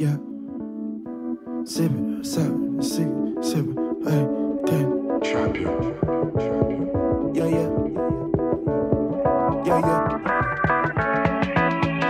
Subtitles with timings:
[0.00, 0.16] yeah.
[1.64, 3.06] Seven, seven, six,
[3.52, 3.76] seven,
[4.08, 4.86] eight, ten.
[5.22, 5.74] Champion.
[7.34, 7.68] Yeah, yeah.
[9.66, 10.02] Yeah, yeah.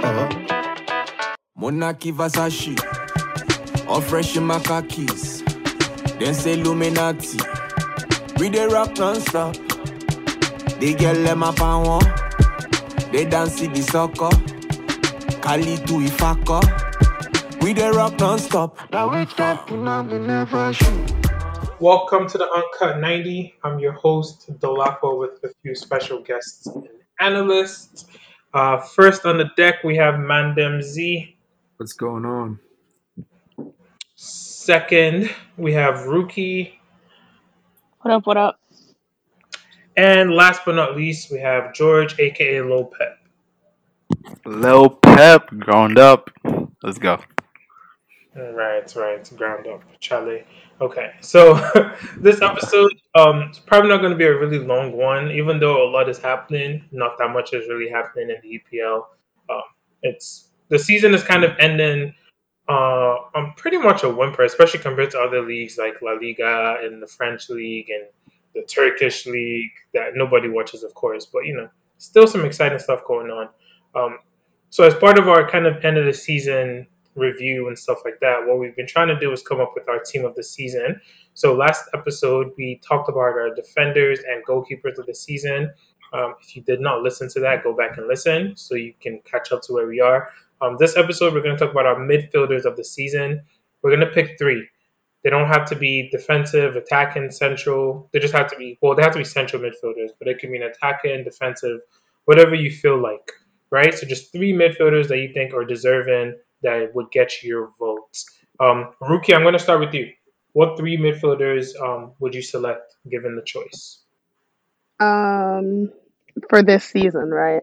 [0.04, 0.28] Uh-huh.
[1.56, 2.78] Monarchy Versace.
[3.88, 5.42] All fresh in my khakis.
[6.20, 7.38] Then say Illuminati.
[8.38, 9.56] We dey rock non-stop.
[10.78, 12.12] They get them up and one.
[13.12, 14.30] They dance to the soccer.
[15.42, 16.79] Kali to Ifako.
[17.62, 18.90] We dey rock non-stop.
[18.90, 21.12] Now we stop, now we never shoot.
[21.78, 23.54] Welcome to the Uncut 90.
[23.62, 26.88] I'm your host, Dolapo, with a few special guests and
[27.20, 28.06] analysts.
[28.54, 31.36] Uh, first on the deck, we have Mandem Z.
[31.76, 32.58] What's going on?
[34.16, 36.80] Second, we have Rookie.
[38.00, 38.26] What up?
[38.26, 38.58] What up?
[39.98, 43.18] And last but not least, we have George, aka Lopez.
[44.46, 46.30] Lil Pep, ground up.
[46.82, 47.20] Let's go.
[48.34, 50.44] Right, right, ground up, Charlie.
[50.80, 51.54] Okay, so
[52.16, 55.82] this episode, um, it's probably not going to be a really long one, even though
[55.82, 56.84] a lot is happening.
[56.92, 59.04] Not that much is really happening in the EPL.
[59.50, 59.62] Um,
[60.02, 62.14] it's the season is kind of ending
[62.68, 67.02] uh, on pretty much a whimper, especially compared to other leagues like La Liga and
[67.02, 68.06] the French league and
[68.54, 71.26] the Turkish league that nobody watches, of course.
[71.26, 73.48] But you know, still some exciting stuff going on.
[73.96, 74.18] Um,
[74.70, 78.20] so as part of our kind of end of the season review and stuff like
[78.20, 80.44] that, what we've been trying to do is come up with our team of the
[80.44, 81.00] season.
[81.34, 85.72] So last episode we talked about our defenders and goalkeepers of the season.
[86.12, 89.20] Um, if you did not listen to that, go back and listen so you can
[89.24, 90.30] catch up to where we are.
[90.60, 93.42] Um, this episode we're going to talk about our midfielders of the season.
[93.82, 94.66] We're going to pick three.
[95.22, 98.08] They don't have to be defensive, attacking, central.
[98.12, 98.94] They just have to be well.
[98.94, 101.80] They have to be central midfielders, but it can mean attacking, defensive,
[102.24, 103.30] whatever you feel like
[103.70, 103.94] right?
[103.94, 108.26] So just three midfielders that you think are deserving that would get your votes.
[108.58, 110.12] Um, Rookie, I'm going to start with you.
[110.52, 114.00] What three midfielders um, would you select given the choice?
[114.98, 115.90] Um,
[116.48, 117.62] for this season, right?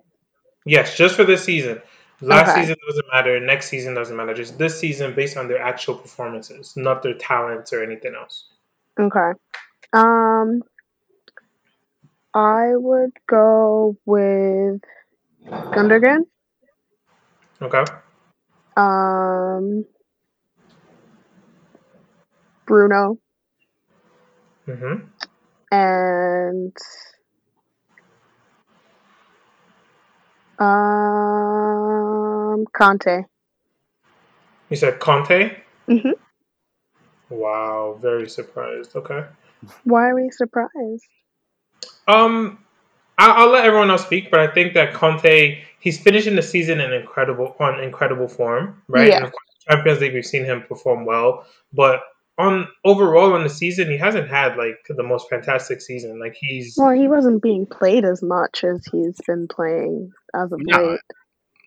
[0.66, 1.82] Yes, just for this season.
[2.22, 2.62] Last Okay.
[2.62, 3.40] season doesn't matter.
[3.40, 4.34] Next season doesn't matter.
[4.34, 8.50] Just this season, based on their actual performances, not their talents or anything else.
[9.00, 9.32] Okay.
[9.94, 10.64] Um,
[12.34, 14.82] I would go with
[15.46, 16.22] Gundogan.
[17.62, 17.86] Okay.
[18.78, 19.86] Um,
[22.68, 23.18] Bruno
[24.68, 25.06] Mm-hmm.
[25.72, 26.76] and
[30.60, 33.26] um Kante.
[34.70, 35.56] You said Kante.
[35.90, 36.12] hmm
[37.30, 38.96] Wow, very surprised.
[38.96, 39.26] Okay.
[39.84, 41.06] Why are we surprised?
[42.08, 42.60] Um,
[43.18, 46.80] I'll, I'll let everyone else speak, but I think that Kante he's finishing the season
[46.80, 49.08] in incredible on incredible form, right?
[49.08, 49.18] Yeah.
[49.18, 52.02] And of course, Champions League we've seen him perform well, but
[52.38, 56.20] on overall on the season he hasn't had like the most fantastic season.
[56.20, 60.60] Like he's Well, he wasn't being played as much as he's been playing as of
[60.62, 60.92] No.
[60.92, 61.00] late.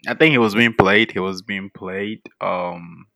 [0.09, 1.13] I think he was being played.
[1.13, 2.23] He was being played.
[2.41, 3.07] Um,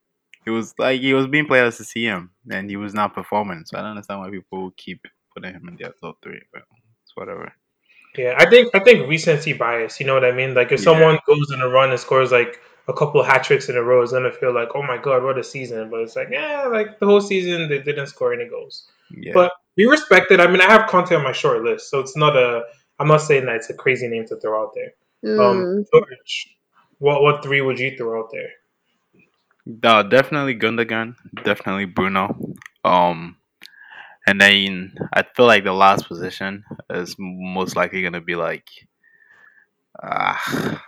[0.45, 3.63] he was like he was being played as a CM, and he was not performing.
[3.65, 5.01] So I don't understand why people keep
[5.35, 6.43] putting him in their top three.
[6.53, 6.63] But
[7.03, 7.53] it's whatever.
[8.17, 8.35] Yeah.
[8.39, 10.01] I think I think recency bias.
[10.01, 10.55] You know what I mean?
[10.55, 10.85] Like if Yeah.
[10.85, 13.83] someone goes in a run and scores like a couple of hat tricks in a
[13.83, 15.91] row, it's gonna feel like oh my god, what a season.
[15.91, 18.89] But it's like yeah, like the whole season they didn't score any goals.
[19.11, 19.33] Yeah.
[19.35, 20.41] But we respect it.
[20.41, 22.63] I mean, I have Kante on my short list, so it's not a.
[23.01, 24.93] I'm not saying that it's a crazy name to throw out there.
[25.41, 26.57] Um, Mm, George,
[26.99, 28.51] what what three would you throw out there?
[29.67, 32.55] No, definitely Gundogan, definitely Bruno.
[32.85, 33.37] Um,
[34.27, 38.69] and then I feel like the last position is most likely gonna be like,
[40.03, 40.83] ah,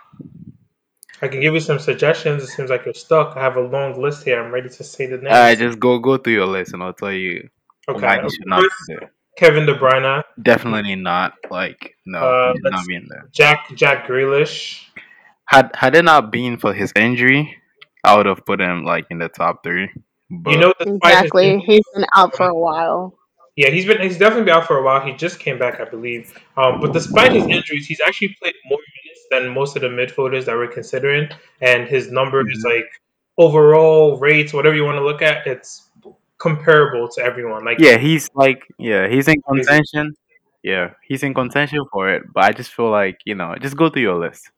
[1.21, 2.43] I can give you some suggestions.
[2.43, 3.35] It seems like you're stuck.
[3.35, 4.41] I have a long list here.
[4.41, 5.33] I'm ready to say the names.
[5.33, 7.49] uh, just go go through your list and I'll tell you
[7.87, 8.05] okay.
[8.05, 9.11] why he should not First, be there.
[9.37, 11.33] Kevin De Bruyne, Definitely not.
[11.49, 13.29] Like no, Uh, he's not being there.
[13.31, 14.83] Jack Jack Grealish.
[15.45, 17.55] Had had it not been for his injury,
[18.03, 19.89] I would have put him like in the top three.
[20.29, 21.59] But You know, exactly.
[21.59, 23.16] He's been out for a while.
[23.57, 25.01] Yeah, he's been he's definitely been out for a while.
[25.01, 26.31] He just came back, I believe.
[26.55, 30.45] Um, but despite his injuries, he's actually played more minutes than most of the midfielders
[30.45, 31.27] that we're considering,
[31.59, 32.69] and his numbers Mhm.
[32.75, 32.89] like
[33.37, 35.89] overall rates, whatever you want to look at, it's
[36.37, 37.65] comparable to everyone.
[37.65, 40.15] Like yeah, he's like yeah, he's in contention.
[40.61, 42.23] Yeah, he's in contention for it.
[42.31, 44.51] But I just feel like you know, just go through your list.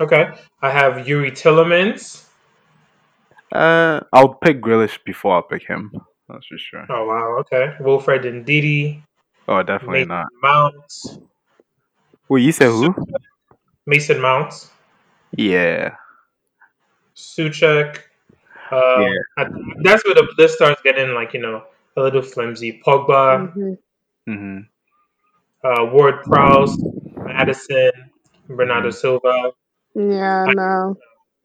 [0.00, 0.30] Okay.
[0.62, 2.24] I have Youri Tielemans.
[3.52, 5.92] Uh, I'll pick Grealish before I pick him.
[6.32, 6.86] That's for sure.
[6.88, 7.74] Oh wow, okay.
[7.80, 9.02] Wilfred Ndidi,
[9.48, 10.26] Oh, definitely Mason not.
[10.42, 11.18] Mount,
[12.28, 12.94] Wait, you said who?
[13.86, 14.68] Mason Mount,
[15.36, 15.96] Yeah.
[17.16, 17.98] Soucek.
[18.70, 19.14] Um, Yeah.
[19.36, 19.48] I-
[19.82, 21.64] that's where the list starts getting like you know
[21.96, 22.80] a little flimsy.
[22.86, 23.78] Pogba, Mhm.
[24.26, 24.58] hmm
[25.64, 26.78] uh, Ward Prowse,
[27.16, 27.90] Maddison,
[28.48, 29.52] Bernardo Silva.
[29.94, 30.96] Yeah, no.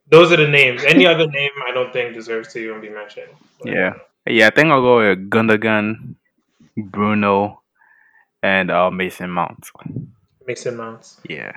[0.08, 0.84] Those are the names.
[0.86, 3.32] Any other name I don't think deserves to even be mentioned.
[3.64, 3.94] Yeah.
[4.28, 6.16] Yeah, I think I'll go with Gundogan,
[6.78, 7.62] Bruno,
[8.42, 9.70] and uh, Mason Mount.
[10.48, 11.20] Mason Mounts.
[11.30, 11.52] Yeah.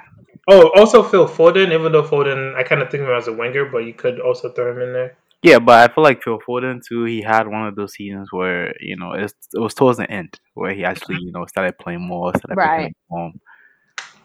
[0.48, 1.72] Oh, also Phil Foden.
[1.72, 4.20] Even though Foden, I kind of think of him as a winger, but you could
[4.20, 5.16] also throw him in there.
[5.42, 7.04] Yeah, but I feel like Phil Foden too.
[7.04, 10.38] He had one of those seasons where you know it's, it was towards the end
[10.54, 12.78] where he actually you know started playing more, started Right.
[12.78, 13.40] picking up form.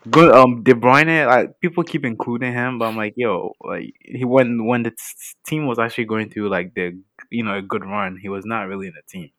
[0.09, 0.35] Good.
[0.35, 4.65] Um, De Bruyne, like people keep including him, but I'm like, yo, like he when
[4.65, 4.97] when the t-
[5.45, 8.67] team was actually going through like the you know a good run, he was not
[8.67, 9.31] really in the team.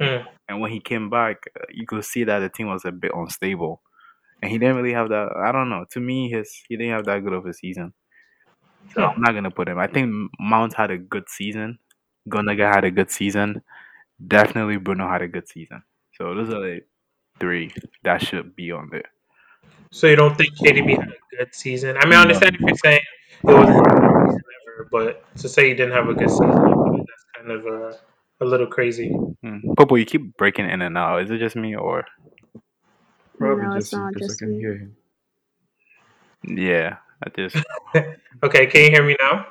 [0.00, 0.26] Hmm.
[0.48, 3.12] And when he came back, uh, you could see that the team was a bit
[3.14, 3.80] unstable,
[4.42, 5.28] and he didn't really have that.
[5.36, 5.84] I don't know.
[5.92, 7.92] To me, his he didn't have that good of a season.
[8.94, 9.78] So I'm not gonna put him.
[9.78, 11.78] I think Mount had a good season.
[12.28, 13.62] Gundogan had a good season.
[14.26, 15.84] Definitely Bruno had a good season.
[16.18, 16.80] So those are the
[17.38, 17.72] three
[18.02, 19.10] that should be on there.
[19.92, 21.96] So you don't think KDB had a good season?
[22.00, 22.22] I mean, I No.
[22.22, 23.00] understand if you're saying
[23.46, 26.48] it wasn't his best season ever, but to say he didn't have a good season,
[26.48, 27.96] I feel like that's kind of uh,
[28.40, 29.10] a little crazy.
[29.10, 29.58] Hmm.
[29.76, 31.22] Popo, you keep breaking in and out.
[31.22, 32.04] Is it just me or?
[33.38, 34.58] Probably No, just it's not because just I can me.
[34.60, 34.96] hear him.
[36.44, 37.56] Yeah, I just
[38.42, 39.46] Okay, can you hear me now?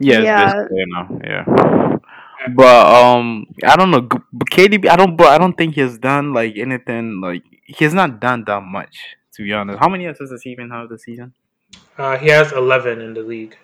[0.00, 0.52] yeah, Yeah.
[0.70, 1.20] it's now.
[1.22, 1.97] Yeah,
[2.54, 4.02] but um, I don't know.
[4.02, 7.20] But KDB, I don't, but I don't think he's done like anything.
[7.20, 9.78] Like he's not done that much, to be honest.
[9.78, 11.32] How many assists does he even have this season?
[11.96, 13.56] Uh, he has 11 in the league.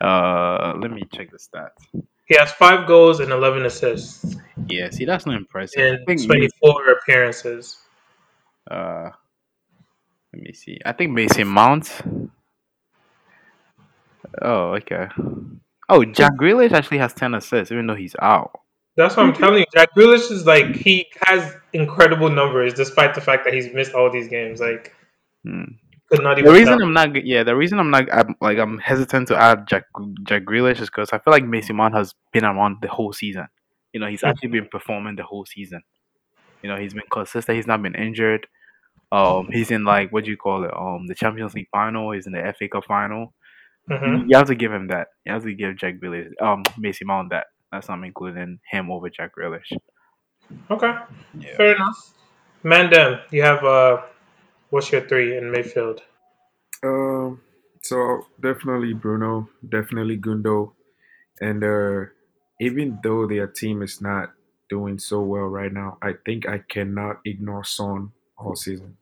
[0.00, 2.02] Uh, let me check the stats.
[2.26, 4.36] He has five goals and 11 assists
[4.66, 6.00] Yeah, see, that's not impressive.
[6.06, 7.78] Think 24 appearances.
[8.68, 9.10] Uh,
[10.32, 10.80] let me see.
[10.84, 11.92] I think Mason Mount.
[14.42, 15.08] Oh, okay.
[15.88, 18.52] Oh, Jack Grealish actually has ten assists, even though he's out.
[18.96, 19.66] That's what I'm telling you.
[19.74, 24.10] Jack Grealish is like he has incredible numbers despite the fact that he's missed all
[24.10, 24.60] these games.
[24.60, 24.94] Like
[25.44, 25.62] Hmm.
[26.10, 26.82] could not The reason tell.
[26.82, 29.84] I'm not, yeah, the reason I'm not, I'm, like, I'm hesitant to add Jack
[30.24, 33.46] Jack Grealish is because I feel like Mason Mount has been around the whole season.
[33.92, 35.82] You know, he's actually been performing the whole season.
[36.62, 37.56] You know, he's been consistent.
[37.56, 38.46] He's not been injured.
[39.12, 40.72] Um, he's in like what do you call it?
[40.76, 42.10] Um, the Champions League final.
[42.10, 43.32] He's in the FA Cup final.
[43.90, 44.28] Mhm.
[44.28, 45.08] You have to give him that.
[45.24, 47.46] You have to give Jack Grealish, um, Macy Mount that.
[47.72, 49.72] That's not including him over Jack Grealish.
[50.70, 50.92] Okay,
[51.34, 51.56] Yeah.
[51.56, 52.14] fair enough.
[52.64, 54.02] Mandem, you have uh,
[54.70, 56.00] what's your three in midfield?
[56.82, 57.40] Um,
[57.82, 60.72] so definitely Bruno, definitely Gundo,
[61.40, 62.06] and uh,
[62.60, 64.32] even though their team is not
[64.68, 68.98] doing so well right now, I think I cannot ignore Son all season.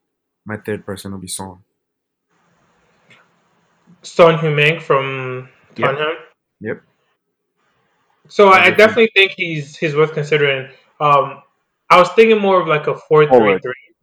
[0.47, 1.59] My third person will be Son.
[4.05, 5.91] Son Heung-min from Yep.
[5.91, 6.17] Tottenham.
[6.61, 6.83] Yep.
[8.29, 10.71] So I, I definitely think he's he's worth considering.
[11.01, 11.43] Um,
[11.91, 13.61] I was thinking more of like a four three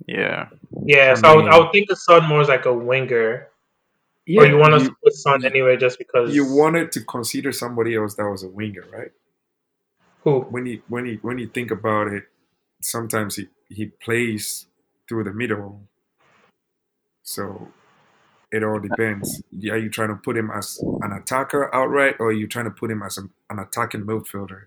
[0.07, 0.49] Yeah.
[0.85, 3.47] Yeah, I so I would, I would think of Son more as like a winger,
[4.25, 7.51] Yeah, or you want you, to put Son anyway just because you wanted to consider
[7.51, 9.11] somebody else that was a winger, right?
[10.23, 10.41] who?
[10.41, 12.23] When you when you when you think about it,
[12.81, 14.67] sometimes he, he plays
[15.07, 15.81] through the middle.
[17.23, 17.69] So
[18.51, 19.41] it all depends.
[19.69, 22.71] Are you trying to put him as an attacker outright, or are you trying to
[22.71, 24.63] put him as a, an attacking midfielder?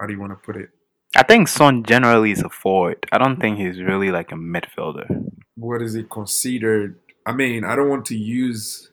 [0.00, 0.70] How do you want to put it?
[1.16, 3.06] I think Son generally is a forward.
[3.12, 5.30] I don't think he's really like a midfielder.
[5.54, 6.98] What is he considered?
[7.24, 8.90] I mean, I don't want to use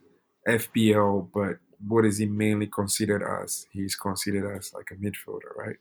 [0.47, 3.65] FPL, but what is he mainly considered as?
[3.71, 5.77] He's considered as like a midfielder, right?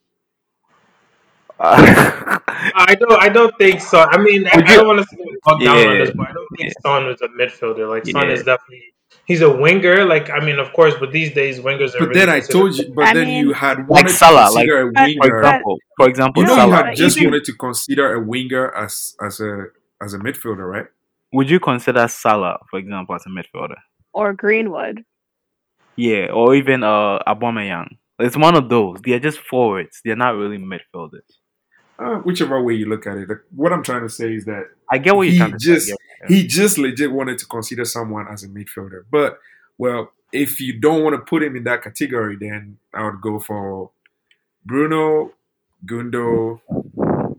[1.62, 3.23] I don't.
[3.23, 4.00] I don't think so.
[4.00, 6.05] I mean, I, I don't want to get bogged down on Yeah.
[6.05, 7.88] this, but I don't think Son was a midfielder.
[7.88, 8.33] Like Son Yeah.
[8.35, 8.83] is definitely
[9.26, 10.05] he's a winger.
[10.05, 12.00] Like I mean, of course, but these days wingers are.
[12.00, 14.52] But really then I told you, but I then mean- you had Like Salah, to
[14.55, 15.19] consider a winger.
[15.21, 16.85] For example, for example, you know, you Salah.
[16.87, 19.67] had just even- wanted to consider a winger as as a
[20.02, 20.87] as a midfielder, right?
[21.33, 23.76] Would you consider Salah, for example, as a midfielder?
[24.12, 25.05] Or Greenwood.
[25.97, 27.99] Yeah, or even uh Aubameyang.
[28.19, 29.00] It's one of those.
[29.02, 30.00] They're just forwards.
[30.05, 31.29] They're not really midfielders.
[32.00, 34.97] Uh, whichever way you look at it, what I'm trying to say is that I
[34.99, 35.92] get what you're He just- say.
[36.23, 39.04] Get- he just legit wanted to consider someone as a midfielder.
[39.11, 39.38] But
[39.78, 43.38] well, if you don't want to put him in that category, then I would go
[43.38, 43.90] for
[44.66, 45.33] Bruno,
[45.87, 46.61] Gundo,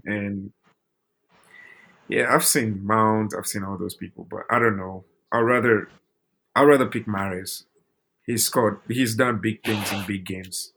[0.06, 0.52] and
[2.08, 5.06] yeah, I've seen Mount, I've seen all those people, but I don't know.
[5.32, 5.88] I'd rather
[6.56, 7.64] I'd rather pick Mahrez.
[8.26, 8.80] He's scored.
[8.88, 10.74] He's done big things in big games.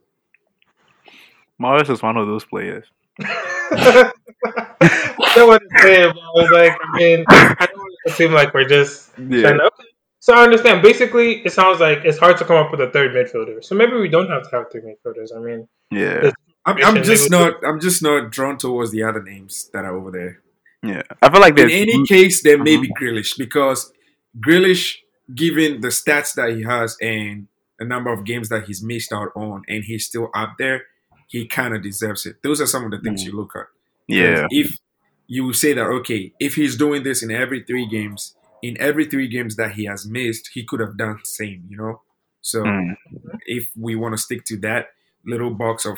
[1.60, 2.84] Mahrez is one of those players.
[3.70, 7.94] I don't want to say it, but I was like, I mean, I don't want
[8.04, 9.40] it to seem like we're just Yeah.
[9.42, 9.64] trying to.
[9.66, 9.84] Okay.
[10.20, 10.82] So I understand.
[10.82, 13.62] Basically, it sounds like it's hard to come up with a third midfielder.
[13.62, 15.36] So maybe we don't have to have three midfielders.
[15.36, 16.30] I mean, Yeah,
[16.64, 17.54] I'm, I'm just not.
[17.64, 20.40] I'm just not drawn towards the other names that are over there.
[20.82, 21.02] yeah.
[21.20, 23.04] I feel like In any case, there may be mm-hmm.
[23.04, 23.92] Grealish because
[24.38, 24.96] Grealish,
[25.34, 29.28] given the stats that he has and the number of games that he's missed out
[29.36, 30.84] on, and he's still up there,
[31.34, 32.36] he kind of deserves it.
[32.46, 33.26] Those are some of the things Mhm.
[33.26, 33.66] you look at.
[34.06, 34.68] yeah, If
[35.26, 39.28] you say that, okay, if he's doing this in every three games, in every three
[39.36, 41.94] games that he has missed, he could have done the same, you know?
[42.40, 42.96] So Mm.
[43.58, 44.82] if we want to stick to that
[45.32, 45.96] little box of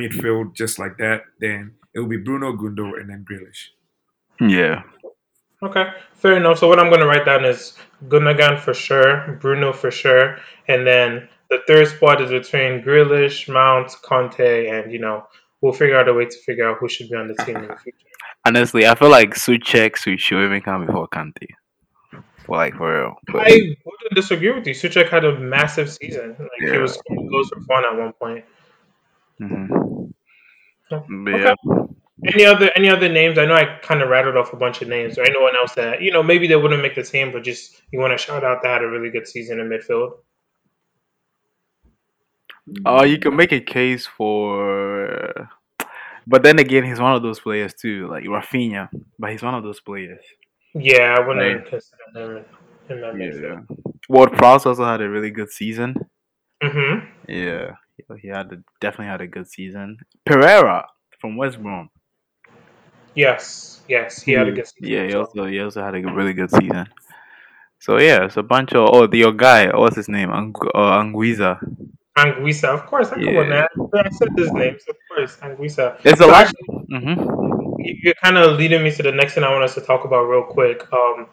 [0.00, 1.60] midfield just like that, then
[1.94, 3.62] it will be Bruno Gundo and then Grealish.
[4.40, 4.82] yeah,
[5.62, 6.58] okay, fair enough.
[6.58, 7.76] So what I'm going to write down is
[8.08, 10.38] Gundogan for sure, Bruno for sure,
[10.68, 15.26] and then the third spot is between Grealish, Mount, Kante, and you know
[15.60, 17.68] we'll figure out a way to figure out who should be on the team in
[17.68, 17.98] the future.
[18.44, 21.48] Honestly, I feel like Soucek should even come before Kante.
[22.44, 23.14] For like for real.
[23.26, 24.74] But, I wouldn't disagree with you.
[24.74, 26.36] Soucek had a massive season.
[26.38, 28.44] Like he was goals for fun at one point.
[29.40, 30.12] mhm.
[30.90, 31.40] Okay.
[31.40, 31.54] yeah.
[32.24, 33.38] Any other any other names?
[33.38, 35.18] I know I kind of rattled off a bunch of names.
[35.18, 37.98] Or anyone else that you know maybe they wouldn't make the team, but just you
[37.98, 40.12] want to shout out that had a really good season in midfield.
[42.86, 45.48] Uh, you can make a case for,
[46.26, 48.88] but then again, he's one of those players too, like Raphinha.
[49.18, 50.20] But he's one of those players.
[50.74, 51.66] Yeah, I wouldn't Right.
[51.66, 52.44] consider him
[52.88, 53.66] in that.
[53.68, 53.76] Yeah.
[54.08, 55.94] Ward Prowse also had a really good season.
[56.62, 57.06] Mm-hmm.
[57.28, 59.96] Yeah, he- he had a, definitely had a good season.
[60.24, 60.86] Pereira
[61.20, 61.90] from West Brom.
[63.14, 64.88] Yes, yes, he had a good season.
[64.88, 66.86] Yeah, he also he also had a really good season.
[67.80, 70.30] So yeah, it's a bunch of oh the your guy, what's his name?
[70.30, 71.58] Angu- uh, Anguissa.
[72.16, 73.08] Anguissa, of course.
[73.10, 73.66] I Yeah.
[73.94, 75.98] I said his name, so of course, Anguissa.
[76.04, 76.46] It's a lot.
[76.46, 77.42] actually, hmm
[77.84, 80.24] you're kind of leading me to the next thing I want us to talk about
[80.24, 80.86] real quick.
[80.92, 81.26] Um,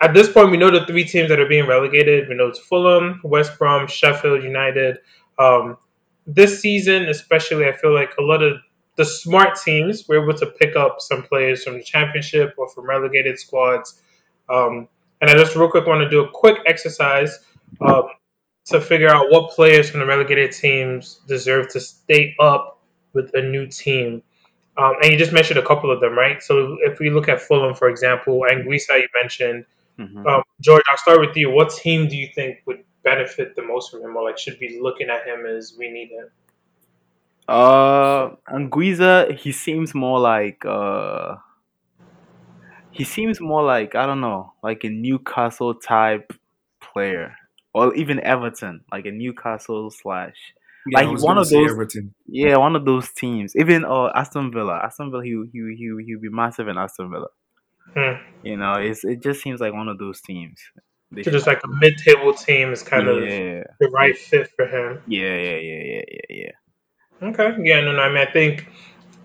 [0.00, 2.28] at this point, we know the three teams that are being relegated.
[2.28, 4.98] We know it's Fulham, West Brom, Sheffield United.
[5.38, 5.76] Um,
[6.26, 8.58] this season, especially, I feel like a lot of
[8.96, 12.86] the smart teams were able to pick up some players from the Championship or from
[12.86, 14.00] relegated squads.
[14.48, 14.88] Um,
[15.20, 17.38] and I just real quick want to do a quick exercise
[17.80, 18.04] um,
[18.66, 22.80] to figure out what players from the relegated teams deserve to stay up
[23.12, 24.22] with a new team.
[24.78, 26.42] Um, and you just mentioned a couple of them, right?
[26.42, 29.66] So if we look at Fulham, for example, and Anguissa you mentioned.
[29.98, 31.50] hmm Um, George, I'll start with you.
[31.50, 34.78] What team do you think would benefit the most from him, or like should be
[34.80, 36.28] looking at him as we need him?
[37.48, 41.36] Uh, Anguissa, he seems more like uh,
[42.90, 46.32] he seems more like I don't know, like a Newcastle type
[46.80, 47.34] player,
[47.74, 50.36] or even Everton, like a Newcastle slash
[50.86, 52.14] Yeah, Like, one of those- Everton.
[52.26, 53.54] yeah, one of those teams.
[53.56, 57.10] Even uh, Aston Villa, Aston Villa, he he he he would be massive in Aston
[57.10, 57.28] Villa.
[57.94, 58.16] Hmm.
[58.42, 60.58] You know, it's it just seems like one of those teams.
[61.12, 64.66] They So just like a mid-table team is kind of yeah, the right fit for
[64.66, 65.02] him.
[65.06, 66.36] yeah, yeah, yeah, yeah, yeah,
[67.22, 67.28] yeah.
[67.28, 68.02] Okay, yeah, no, no.
[68.02, 68.66] I mean, I think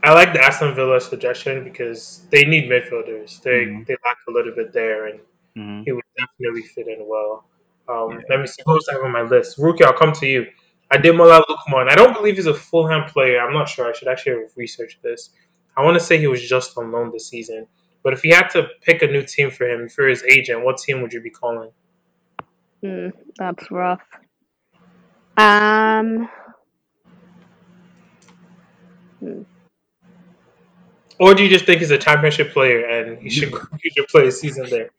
[0.04, 3.42] I like the Aston Villa suggestion because they need midfielders.
[3.42, 3.86] They Mhm.
[3.88, 5.20] they lack a little bit there, and
[5.56, 7.46] hmm he would definitely fit in well.
[7.90, 8.20] Um, Yeah.
[8.30, 9.58] Let me see who else I have on my list.
[9.58, 10.46] Rookie, I'll come to you.
[10.92, 11.90] Ademola Lookman.
[11.90, 13.40] I don't believe he's a Fulham player.
[13.42, 13.88] I'm not sure.
[13.90, 15.32] I should actually research this.
[15.76, 17.68] I want to say he was just on loan this season.
[18.04, 20.64] But if you had to pick a new team for him, if you're his agent,
[20.64, 21.72] what team would you be calling?
[22.82, 24.02] Hmm, that's rough.
[25.38, 26.30] Um,
[31.20, 34.28] Or do you just think he's a championship player and he should he should play
[34.28, 34.92] a season there?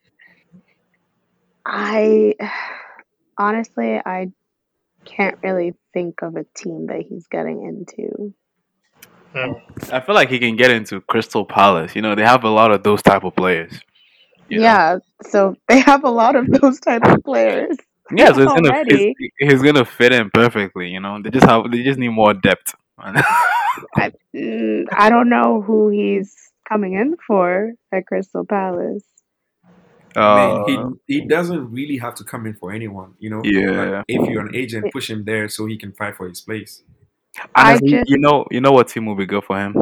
[1.70, 2.34] I
[3.36, 4.28] honestly, I
[5.04, 8.34] can't really think of a team that he's getting into.
[9.92, 11.94] I feel like he can get into Crystal Palace.
[11.94, 13.80] You know, they have a lot of those type of players.
[14.48, 14.64] you know?
[14.64, 17.76] Yeah, so they have a lot of those type of players.
[18.10, 20.88] Yeah, so it's gonna he's gonna fit in perfectly.
[20.88, 22.74] You know, they just have they just need more depth.
[22.98, 26.34] I, mm, I don't know who he's
[26.66, 29.04] coming in for at Crystal Palace.
[30.18, 33.42] Uh, Man, he he doesn't really have to come in for anyone, you know.
[33.44, 33.98] Yeah.
[33.98, 36.82] Like, if you're an agent, push him there so he can fight for his place.
[37.54, 39.72] I honestly, just- you know, you know what team will be good for him?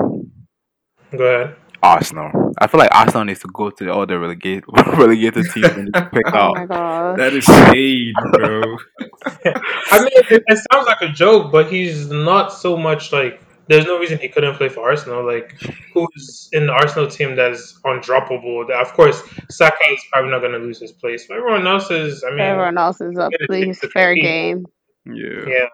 [1.16, 1.56] Go ahead.
[1.82, 2.52] Arsenal.
[2.58, 4.64] I feel like Arsenal needs to go to all the relegate
[4.96, 6.54] relegated teams and just pick Oh out.
[6.56, 7.18] my god.
[7.18, 8.62] That is shade, bro.
[9.92, 13.40] I mean, it, it sounds like a joke, but he's not so much like.
[13.68, 15.26] There's no reason he couldn't play for Arsenal.
[15.26, 15.60] Like,
[15.92, 18.70] who's in the Arsenal team that's undroppable?
[18.70, 21.26] Of course, Saka is probably not going to lose his place.
[21.26, 22.22] But everyone else is.
[22.24, 23.32] I mean, Everyone else is up.
[23.46, 24.22] Please, it's fair team.
[24.22, 24.66] game.
[25.06, 25.44] Yeah.
[25.46, 25.66] yeah,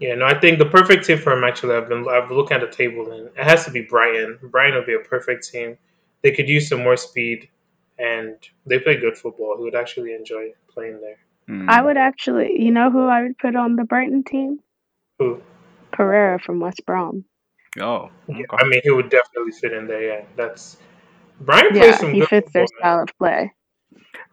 [0.00, 0.14] yeah.
[0.16, 1.44] No, I think the perfect team for him.
[1.44, 4.38] Actually, I've been I've looked at the table, and it has to be Brighton.
[4.42, 5.78] Brighton would be a perfect team.
[6.22, 7.48] They could use some more speed,
[7.98, 8.36] and
[8.66, 9.56] they play good football.
[9.56, 11.18] He would actually enjoy playing there.
[11.48, 11.68] Mm.
[11.68, 14.60] I would actually, you know who I would put on the Brighton team?
[15.18, 15.40] Who?
[15.98, 17.24] Pereira from West Brom.
[17.80, 18.56] Oh, Yeah, okay.
[18.64, 20.02] I mean, he would definitely fit in there.
[20.20, 20.76] Yeah, that's
[21.40, 22.68] Brian plays Yeah, some he good fits their man.
[22.78, 23.52] style of play.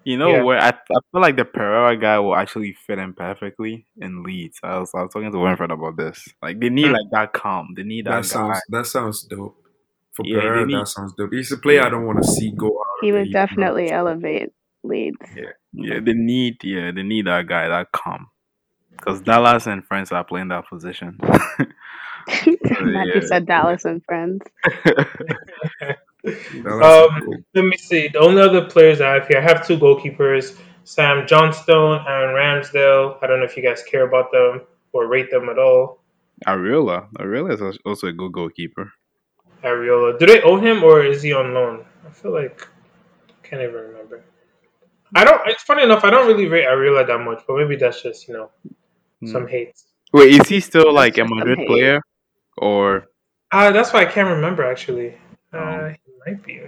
[0.03, 0.43] You know Yeah.
[0.43, 4.59] where I, I feel like the Pereira guy will actually fit in perfectly in Leeds.
[4.61, 6.23] I was I was talking to Winfred about this.
[6.41, 7.69] Like they need like that calm.
[7.75, 8.29] They need that, That guy.
[8.29, 9.57] sounds that sounds dope.
[10.13, 11.33] For Yeah, Pereira, need- that sounds dope.
[11.33, 13.01] He's a player I don't want to see go out.
[13.01, 14.49] He would definitely elevate
[14.83, 15.17] Leeds.
[15.35, 18.27] Yeah, Yeah, they need yeah they need that guy that calm.
[18.97, 21.17] Because Dallas and friends are playing that position.
[22.27, 23.27] Matthew yeah.
[23.27, 24.41] said Dallas and friends.
[26.25, 27.37] That Um, cool.
[27.53, 28.07] Let me see.
[28.07, 33.19] The only other players I have here, I have two goalkeepers: Sam Johnstone and Ramsdale.
[33.21, 34.61] I don't know if you guys care about them
[34.91, 35.99] or rate them at all.
[36.47, 38.91] Areola, Areola is also a good goalkeeper.
[39.63, 40.17] Areola.
[40.17, 41.85] Do they own him or is he on loan?
[42.05, 42.67] I feel like
[43.29, 44.23] I can't even remember.
[45.13, 45.47] I don't.
[45.47, 46.03] It's funny enough.
[46.03, 48.49] I don't really rate Areola that much, but maybe that's just you know.
[49.25, 49.73] Some hate.
[50.13, 51.99] Wait, is he still like a just Madrid player,
[52.57, 53.05] or
[53.51, 55.15] Uh, that's why I can't remember actually.
[55.53, 55.89] Uh, Oh.
[55.89, 56.61] he might be,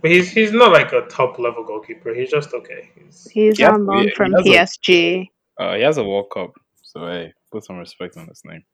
[0.00, 2.12] but he's he's not like a top level goalkeeper.
[2.14, 2.90] He's just okay.
[2.96, 5.28] He's, He's He has- on loan from he has a- PSG.
[5.58, 6.50] uh, he has a World Cup?
[6.82, 8.64] So hey, put some respect on his name.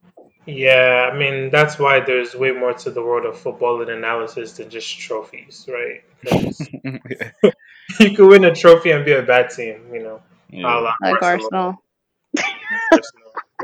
[0.47, 4.53] yeah, I mean that's why there's way more to the world of football and analysis
[4.57, 6.01] than just trophies, right?
[8.01, 10.17] you could win a trophy and be a bad team, you know.
[10.53, 10.75] a yeah.
[10.75, 11.27] la Like Barcelona.
[11.27, 11.83] Arsenal.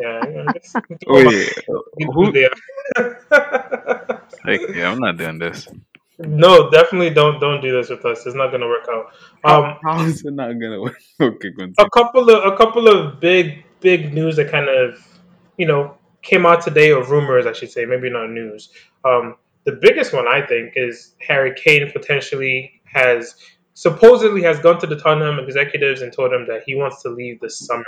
[0.01, 1.85] Yeah, you know, just- Wait, who?
[2.13, 4.21] who they are.
[4.45, 5.69] Like, yeah, I'm not doing this.
[6.19, 8.27] no, definitely don't don't do this with us.
[8.27, 9.07] It's not gonna work out.
[9.45, 10.99] Um, How is it not gonna work?
[11.21, 11.75] Okay, continue.
[11.79, 14.99] a couple of a couple of big big news that kind of
[15.57, 18.71] you know came out today or rumors I should say maybe not news
[19.05, 23.37] um, the biggest one I think is Harry Kane potentially has
[23.75, 27.41] supposedly has gone to the Tottenham executives and told them that he wants to leave
[27.41, 27.85] this summer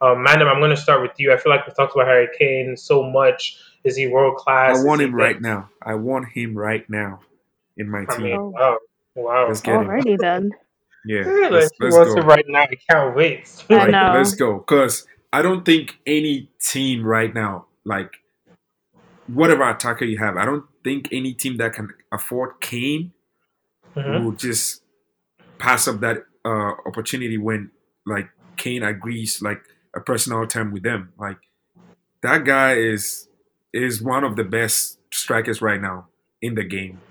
[0.00, 2.28] um, Madam I'm going to start with you I feel like we've talked about Harry
[2.38, 5.70] Kane so much is he world class I want he him the- right now.
[5.82, 7.20] I want him right now
[7.76, 8.22] in my I team.
[8.24, 8.48] mean Oh.
[8.50, 8.78] wow
[9.14, 9.88] wow Let's get him.
[9.88, 10.50] Already then.
[11.06, 12.20] Yeah, Yeah, like, let's, he let's wants go.
[12.20, 14.12] it right now I can't wait I Right, know.
[14.16, 14.58] Let's go.
[14.58, 18.10] Because I don't think any team right now, like
[19.26, 23.12] whatever attacker you have, I don't think any team that can afford Kane
[23.96, 24.24] Mhm.
[24.24, 24.82] will just
[25.58, 27.70] pass up that uh, opportunity when
[28.06, 29.62] like Kane agrees like
[29.94, 31.12] a personal term with them.
[31.18, 31.38] Like
[32.22, 33.28] that guy is
[33.72, 36.08] is one of the best strikers right now
[36.42, 37.02] in the game.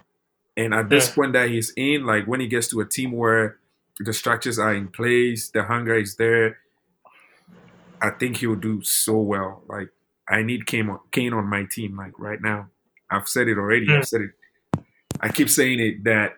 [0.58, 1.16] And at this Yeah.
[1.16, 3.58] point that he's in, like when he gets to a team where
[4.00, 6.58] the structures are in place, the hunger is there,
[8.02, 9.64] I think he will do so well.
[9.68, 9.90] Like
[10.28, 12.70] I need Kane on, Kane on my team, like right now.
[13.10, 13.88] I've said it already.
[13.88, 13.98] Mm.
[14.00, 14.32] I've said it.
[15.22, 16.38] I keep saying it that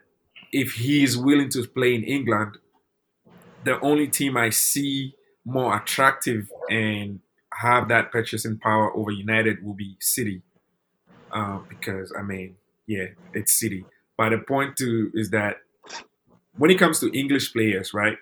[0.51, 2.58] if he is willing to play in England,
[3.63, 7.19] the only team I see more attractive and
[7.54, 10.41] have that purchasing power over United will be City.
[11.32, 13.86] Uh, because I mean, yeah, it's City.
[14.17, 15.58] But the point too is that
[16.58, 18.17] when it comes to English players, right?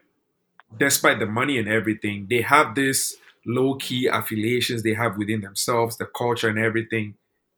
[0.77, 5.97] Despite the money and everything, they have this low key affiliations they have within themselves,
[5.97, 7.15] the culture and everything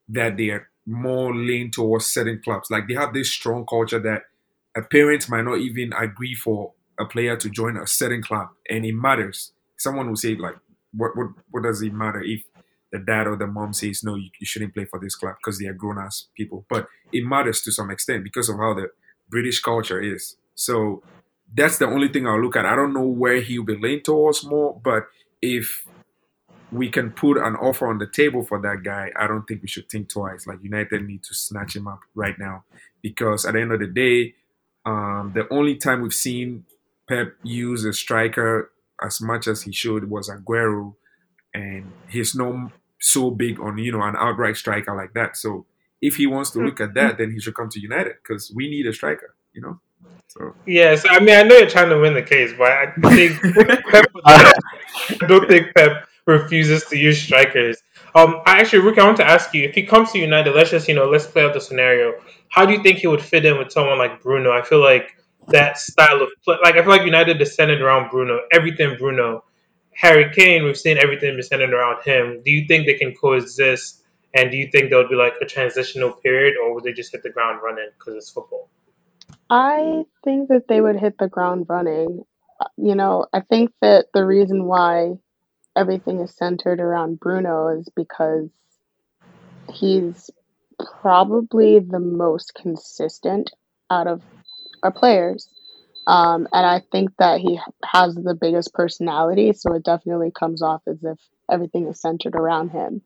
[0.09, 2.71] that they are more lean towards certain clubs.
[2.71, 4.23] Like they have this strong culture that
[4.75, 8.85] a parent might not even agree for a player to join a certain club, and
[8.85, 9.51] it matters.
[9.77, 10.55] Someone will say like,
[10.93, 12.43] "What what what does it matter if
[12.91, 15.59] the dad or the mom says no, you, you shouldn't play for this club because
[15.59, 18.89] they are grown ass people?" But it matters to some extent because of how the
[19.29, 20.35] British culture is.
[20.55, 21.03] So
[21.53, 22.65] that's the only thing I'll look at.
[22.65, 25.07] I don't know where he'll be leaning towards more, but
[25.41, 25.85] if
[26.71, 29.67] we can put an offer on the table for that guy, I don't think we
[29.67, 30.47] should think twice.
[30.47, 32.63] Like United need to snatch him up right now
[33.01, 34.35] because at the end of the day,
[34.85, 36.65] um, the only time we've seen
[37.11, 38.71] Pep use a striker
[39.03, 40.95] as much as he should was Aguero,
[41.53, 42.71] and he's not
[43.01, 45.35] so big on you know an outright striker like that.
[45.35, 45.65] So
[46.01, 48.69] if he wants to look at that, then he should come to United because we
[48.69, 49.35] need a striker.
[49.51, 49.79] You know,
[50.29, 53.41] so Yes, I mean I know you're trying to win the case, but I think
[53.91, 54.53] Pep, I
[55.27, 57.77] don't think Pep refuses to use strikers.
[58.15, 60.55] Um, I actually, Rick, I want to ask you if he comes to United.
[60.55, 62.13] Let's just you know, let's play out the scenario.
[62.47, 64.51] How do you think he would fit in with someone like Bruno?
[64.53, 65.17] I feel like
[65.51, 68.39] that style of play, like I feel like United is centered around Bruno.
[68.51, 69.43] Everything Bruno.
[69.93, 72.41] Harry Kane, we've seen everything be centered around him.
[72.43, 74.03] Do you think they can coexist?
[74.33, 77.11] And do you think there would be like a transitional period, or would they just
[77.11, 78.69] hit the ground running because it's football?
[79.49, 82.23] I think that they would hit the ground running.
[82.77, 85.15] You know, I think that the reason why
[85.75, 88.49] everything is centered around Bruno is because
[89.73, 90.29] he's
[91.01, 93.51] probably the most consistent
[93.89, 94.21] out of
[94.83, 95.47] our players.
[96.07, 100.81] Um, and I think that he has the biggest personality, so it definitely comes off
[100.87, 103.01] as if everything is centered around him.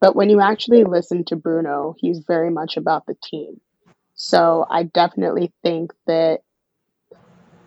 [0.00, 3.60] But when you actually listen to Bruno, he's very much about the team.
[4.14, 6.40] So I definitely think that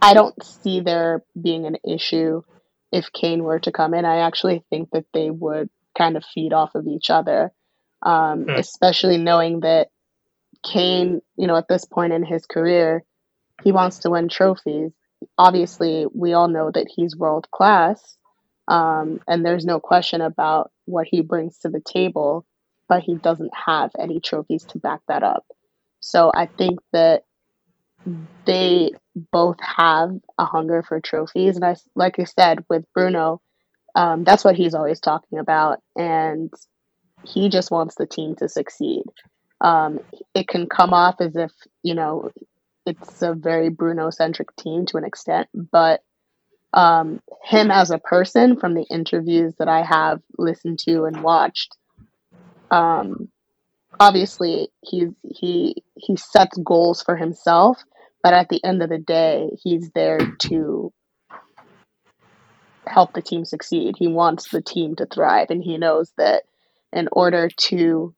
[0.02, 2.41] I don't see there being an issue
[2.91, 4.06] if Kane were to come in.
[4.06, 7.52] I actually think that they would kind of feed off of each other,
[8.02, 8.60] um, Hmm.
[8.60, 9.89] especially knowing that
[10.63, 13.04] Kane, you know, at this point in his career,
[13.63, 14.91] he wants to win trophies.
[15.38, 18.17] Obviously, we all know that he's world class,
[18.67, 22.45] um, and there's no question about what he brings to the table,
[22.89, 25.45] but he doesn't have any trophies to back that up.
[26.02, 27.23] So I think that
[28.45, 28.91] they
[29.32, 33.41] both have a hunger for trophies, and I, like I said, with Bruno,
[33.95, 36.52] um, that's what he's always talking about, and
[37.23, 39.04] he just wants the team to succeed.
[39.62, 39.99] Um,
[40.34, 41.52] it can come off as if
[41.84, 42.32] you know
[42.86, 46.02] it's a very Bruno centric team to an extent, but
[46.74, 51.78] um, him as a person, from the interviews that I have listened to and watched,
[52.72, 53.30] um,
[54.00, 57.78] obviously he's he he sets goals for himself,
[58.24, 60.91] but at the end of the day, he's there to
[62.88, 63.96] help the team succeed.
[63.98, 66.43] He wants the team to thrive, and he knows that
[66.91, 68.13] in order to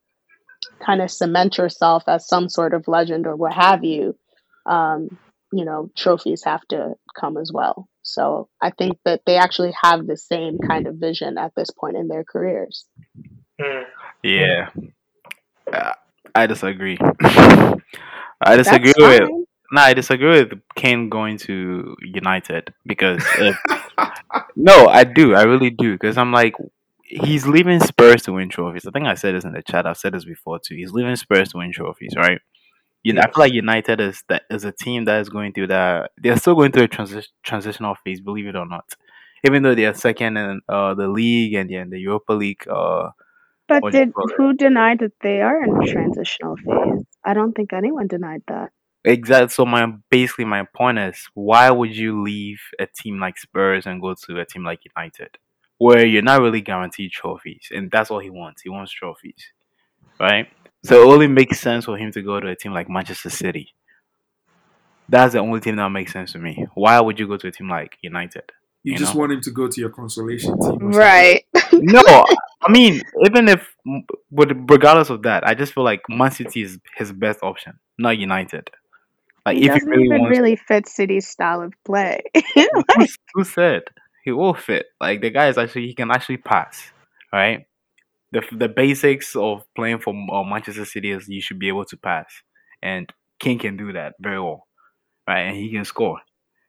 [0.80, 4.18] kind of cement yourself as some sort of legend or what have you,
[4.66, 5.18] um,
[5.52, 7.88] you know, trophies have to come as well.
[8.04, 11.98] So I think that they actually have the same kind of vision at this point
[11.98, 12.86] in their careers.
[13.62, 13.84] Hmm.
[14.24, 14.70] Yeah,
[15.72, 15.94] Uh,
[16.34, 16.98] I disagree.
[18.42, 19.30] I disagree That's with.
[19.30, 19.46] fine.
[19.72, 23.58] No, I disagree with Kane going to United because if,
[24.56, 26.56] no, I do, I really do, because I'm like,
[27.04, 28.86] he's leaving Spurs to win trophies.
[28.86, 29.86] I think I said this in the chat.
[29.88, 30.76] I've said this before too.
[30.76, 32.40] He's leaving Spurs to win trophies, right?
[33.06, 35.68] You know, I feel like United is that is a team that is going through
[35.68, 36.12] that.
[36.18, 38.86] They're still going through a transi- transitional phase, believe it or not.
[39.46, 42.68] Even though they are second in uh, the league and they're in the Europa League,
[42.68, 43.10] uh,
[43.68, 47.06] But What do you did who denied that they are in a transitional phase?
[47.24, 48.72] I don't think anyone denied that.
[49.04, 49.50] Exactly.
[49.50, 54.02] So my basically my point is, why would you leave a team like Spurs and
[54.02, 55.38] go to a team like United,
[55.78, 58.64] where you're not really guaranteed trophies, and that's all he wants.
[58.64, 59.52] He wants trophies,
[60.20, 60.48] right?
[60.86, 63.74] So it only makes sense for him to go to a team like Manchester City.
[65.10, 66.68] That's the only team that makes sense to me.
[66.76, 68.44] Why would you go to a team like United?
[68.84, 69.22] You, You just know?
[69.22, 70.84] want him to go to your consolation team.
[70.84, 70.90] or.
[70.90, 71.46] Right.
[71.78, 72.02] No,
[72.62, 73.76] I mean, even if,
[74.32, 78.18] but regardless of that, I just feel like Man City is his best option, not
[78.18, 78.70] United.
[79.46, 82.22] Like he if he doesn't really even wants really fit City's style of play.
[82.56, 82.84] who,
[83.34, 83.84] who said
[84.24, 84.86] he will fit?
[85.02, 86.82] Like the guy is actually he can actually pass,
[87.34, 87.68] right?
[88.36, 91.96] The the basics of playing for uh, Manchester City is you should be able to
[91.96, 92.28] pass,
[92.84, 94.68] and King can do that very well,
[95.26, 95.44] right?
[95.44, 96.20] And he can score,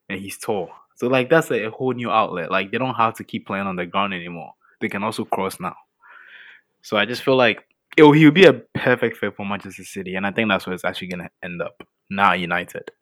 [0.09, 0.71] and he's tall.
[0.95, 2.53] So like that's a, whole new outlet.
[2.53, 4.53] Like they don't have to keep playing on the ground anymore.
[4.81, 5.75] They can also cross now.
[6.83, 7.65] So I just feel like
[7.97, 10.85] it, he'll be a perfect fit for Manchester City, and I think that's where it's
[10.85, 11.83] actually gonna end up.
[12.09, 12.93] Not United.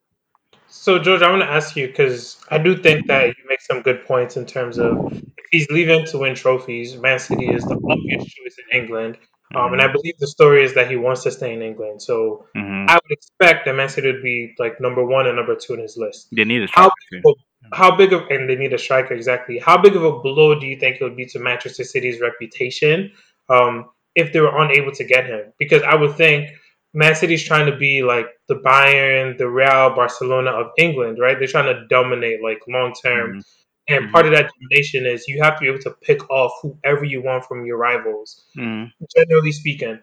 [0.69, 3.83] So, George, I want to ask you because I do think that you make some
[3.83, 7.77] good points in terms of if he's leaving to win trophies, Man City is the
[7.77, 9.19] obvious choice in England.
[9.55, 12.03] Um, and I believe the story is that he wants to stay in England.
[12.03, 15.55] So hmm I would expect that Man City would be like number one and number
[15.57, 16.29] two in his list.
[16.33, 17.35] They need a How striker too.
[17.73, 19.59] how big of and they need a striker exactly.
[19.59, 23.13] How big of a blow do you think it would be to Manchester City's reputation
[23.49, 25.53] um, if they were unable to get him?
[25.59, 26.51] Because I would think
[26.95, 31.37] Man City's trying to be like the Bayern, the Real Barcelona of England, right?
[31.39, 33.39] They're trying to dominate like long term.
[33.41, 33.43] Mhm.
[33.89, 34.13] And Mhm.
[34.13, 37.21] part of that domination is you have to be able to pick off whoever you
[37.23, 38.91] want from your rivals Mhm.
[39.15, 39.99] generally speaking,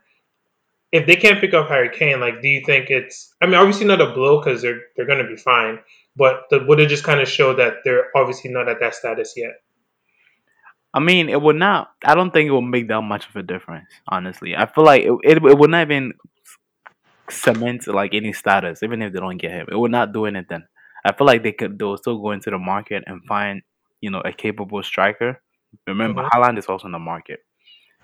[0.92, 3.34] if they can't pick up Harry Kane, like, do you think it's?
[3.42, 5.80] I mean, obviously not a blow because they're they're going to be fine,
[6.18, 9.34] but the, would it just kind of show that they're obviously not at that status
[9.38, 9.54] yet?
[10.94, 11.94] I mean, it would not.
[12.04, 13.88] I don't think it will make that much of a difference.
[14.10, 15.14] Honestly, I feel like it.
[15.24, 16.14] It, it would not even
[17.32, 19.68] cement like any status, even if they don't get him.
[19.72, 20.64] It would not do anything.
[21.06, 21.80] I feel like they could.
[21.80, 23.62] They will still go into the market and find,
[24.02, 25.42] you know, a capable striker.
[25.88, 26.30] Remember, Mhm.
[26.30, 27.40] Haaland is also in the market,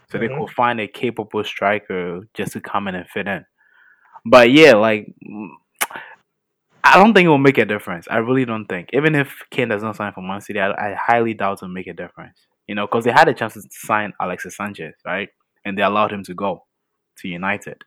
[0.09, 0.39] so they Mhm.
[0.39, 3.45] could find a capable striker just to come in and fit in.
[4.25, 5.07] But yeah, like.
[6.83, 8.07] I don't think it will make a difference.
[8.09, 8.89] I really don't think.
[8.93, 11.73] Even if Kane does not sign for Man City, I, I highly doubt it will
[11.73, 12.47] make a difference.
[12.65, 15.29] You know, because they had a chance to sign Alexis Sanchez, right?
[15.65, 16.65] And they allowed him to go
[17.17, 17.83] to United.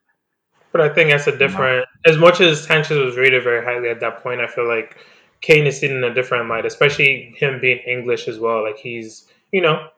[0.73, 1.87] But I think that's a different.
[2.07, 4.97] As much as Sanchez was rated very highly at that point, I feel like
[5.41, 8.63] Kane is seen in a different light, especially him being English as well.
[8.63, 9.89] Like he's, you know,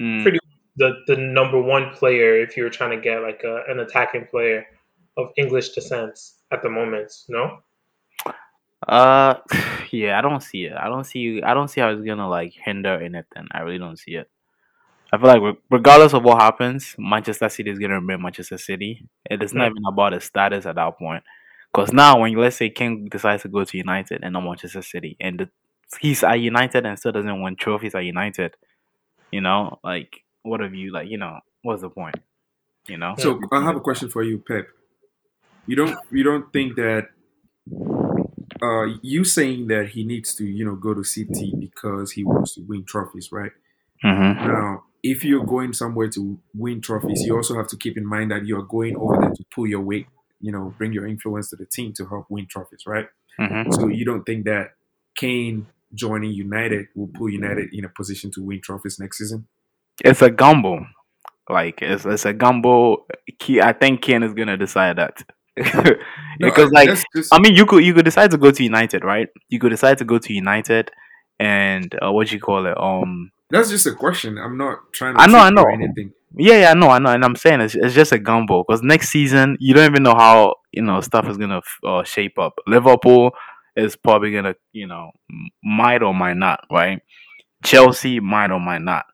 [0.00, 0.38] Mm, pretty
[0.76, 4.26] the the number one player if you were trying to get like a, an attacking
[4.26, 4.66] player
[5.16, 6.18] of English descent
[6.50, 7.12] at the moment.
[7.28, 7.60] No.
[8.86, 9.36] Uh,
[9.90, 10.74] yeah, I don't see it.
[10.74, 11.42] I don't see.
[11.42, 13.48] I don't see how it's gonna like hinder anything.
[13.52, 14.28] I really don't see it.
[15.12, 19.06] I feel like regardless of what happens, Manchester City is gonna remain Manchester City.
[19.30, 21.22] It is not even about the status at that point.
[21.72, 25.16] Because now, when let's say King decides to go to United and not Manchester City,
[25.20, 25.50] and the,
[26.00, 28.56] he's at United and still doesn't win trophies at United,
[29.30, 31.08] you know, like what have you like?
[31.08, 32.16] You know, what's the point?
[32.88, 33.14] You know.
[33.18, 34.68] So I have a question for you, Pep.
[35.66, 37.08] You don't you don't think that
[38.62, 42.54] uh you saying that he needs to you know go to City because he wants
[42.54, 43.52] to win trophies, right?
[44.04, 44.46] Mm-hmm.
[44.46, 48.30] Now, if you're going somewhere to win trophies, you also have to keep in mind
[48.30, 50.06] that you're going over there to pull your weight,
[50.40, 53.06] you know, bring your influence to the team to help win trophies, right?
[53.40, 53.72] Mm-hmm.
[53.72, 54.70] So you don't think that
[55.16, 59.46] Kane joining United will put United in a position to win trophies next season?
[60.04, 60.86] It's a gamble.
[61.48, 63.06] Like it's it's a gamble.
[63.38, 65.22] Key, I think Kane is gonna decide that.
[66.38, 68.62] No, because I- like just I mean, you could you could decide to go to
[68.62, 69.28] United, right?
[69.48, 70.90] You could decide to go to United,
[71.38, 72.76] and uh, what you call it?
[72.78, 74.38] Um, that's just a question.
[74.38, 75.64] I'm not trying to I know, I know.
[75.64, 76.12] anything.
[76.36, 78.82] yeah, yeah, I know, I know, and I'm saying it's, it's just a gamble because
[78.82, 82.58] next season you don't even know how you know stuff is gonna uh, shape up.
[82.66, 83.32] Liverpool
[83.76, 85.12] is probably gonna you know
[85.62, 87.00] might or might not, right?
[87.64, 89.06] Chelsea might or might not.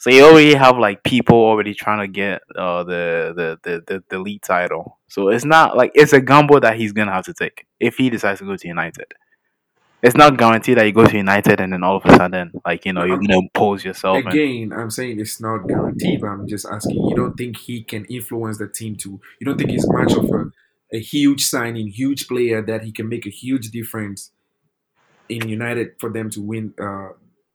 [0.00, 4.04] So you already have like people already trying to get uh, the, the, the the
[4.10, 4.98] the league title.
[5.08, 8.08] So it's not like it's a gamble that he's gonna have to take if he
[8.10, 9.12] decides to go to United.
[10.02, 12.84] It's not guaranteed that you go to United and then all of a sudden, like
[12.86, 14.16] you know, you're gonna impose yourself.
[14.16, 17.02] And, Again, I'm saying it's not guaranteed, but I'm just asking.
[17.08, 19.20] You don't think he can influence the team to?
[19.40, 23.08] You don't think he's much of a, a huge signing, huge player that he can
[23.08, 24.30] make a huge difference
[25.28, 26.74] in United for them to win?
[26.80, 27.10] Uh,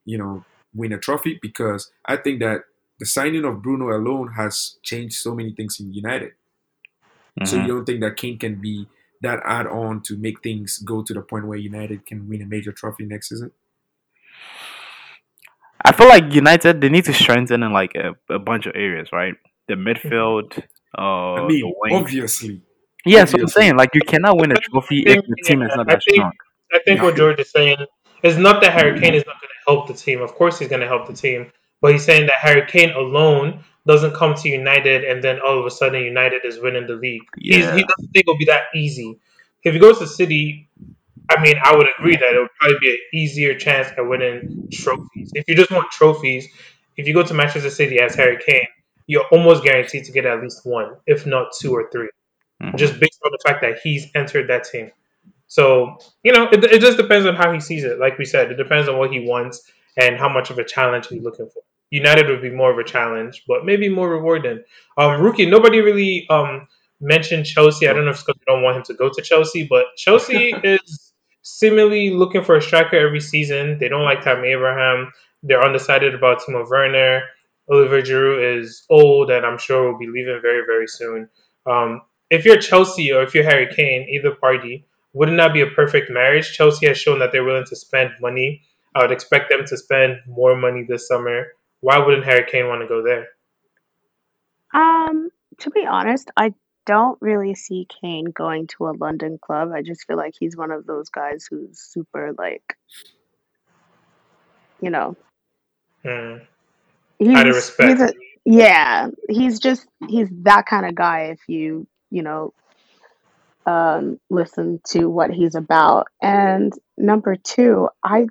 [0.06, 2.62] you know, win a trophy because I think that
[2.99, 6.34] the signing of Bruno alone has changed so many things in United.
[7.43, 7.63] So Mhm.
[7.63, 8.88] you don't think that Kane can be
[9.23, 12.45] that add on to make things go to the point where United can win a
[12.45, 13.51] major trophy next season?
[15.86, 19.09] I feel like United they need to strengthen in like a, a bunch of areas,
[19.12, 19.33] right?
[19.67, 20.57] The midfield,
[20.97, 21.95] uh, I mean, the wing.
[21.95, 22.62] obviously.
[23.05, 25.89] Yeah, so I'm saying like you cannot win a trophy if the team is not
[25.89, 26.31] I that think- strong.
[26.71, 27.77] I think what George is saying
[28.23, 30.21] is not that Harry Kane is not going to help the team.
[30.21, 33.63] Of course, he's going to help the team, but he's saying that Harry Kane alone
[33.86, 37.24] doesn't come to United, and then all of a sudden United is winning the league.
[37.38, 37.76] He's, Yeah.
[37.76, 39.17] he doesn't think it'll be that easy.
[39.63, 40.69] If he goes to City,
[41.30, 44.67] I mean, I would agree that it would probably be an easier chance at winning
[44.72, 45.32] trophies.
[45.34, 46.48] If you just want trophies,
[46.98, 48.67] if you go to Manchester City as Harry Kane,
[49.08, 52.10] you're almost guaranteed to get at least one, if not two or three
[52.62, 52.78] Mhm.
[52.78, 54.91] just based on the fact that he's entered that team.
[55.48, 58.00] So, you know, it, it just depends on how he sees it.
[58.00, 61.08] Like we said, it depends on what he wants and how much of a challenge
[61.08, 61.62] he's looking for.
[61.93, 64.63] United would be more of a challenge, but maybe more rewarding.
[64.97, 66.67] Um, rookie, nobody really um,
[66.99, 67.88] mentioned Chelsea.
[67.88, 69.86] I don't know if it's because we don't want him to go to Chelsea, but
[69.95, 73.77] Chelsea is seemingly looking for a striker every season.
[73.77, 75.12] They don't like Tammy Abraham.
[75.43, 77.21] They're undecided about Timo Werner.
[77.69, 81.29] Oliver Giroud is old, and I'm sure will be leaving very, very soon.
[81.67, 82.01] Um,
[82.32, 86.10] if you're Chelsea or if you're Harry Kane, either party, wouldn't that be a perfect
[86.10, 86.53] marriage?
[86.53, 88.63] Chelsea has shown that they're willing to spend money.
[88.95, 91.53] I would expect them to spend more money this summer.
[91.84, 93.28] Why wouldn't Harry Kane want to go there?
[94.74, 96.54] Um, to be honest, I
[96.86, 99.74] don't really see Kane going to a London club.
[99.76, 102.78] I just feel like he's one of those guys who's super like,
[104.80, 105.17] you know,
[106.04, 106.38] Hmm.
[107.36, 107.89] Out of respect.
[107.89, 108.13] he's a,
[108.46, 111.32] yeah, he's just he's that kind of guy.
[111.32, 112.54] If you you know,
[113.65, 116.08] um, listen to what he's about.
[116.22, 118.28] And number two, I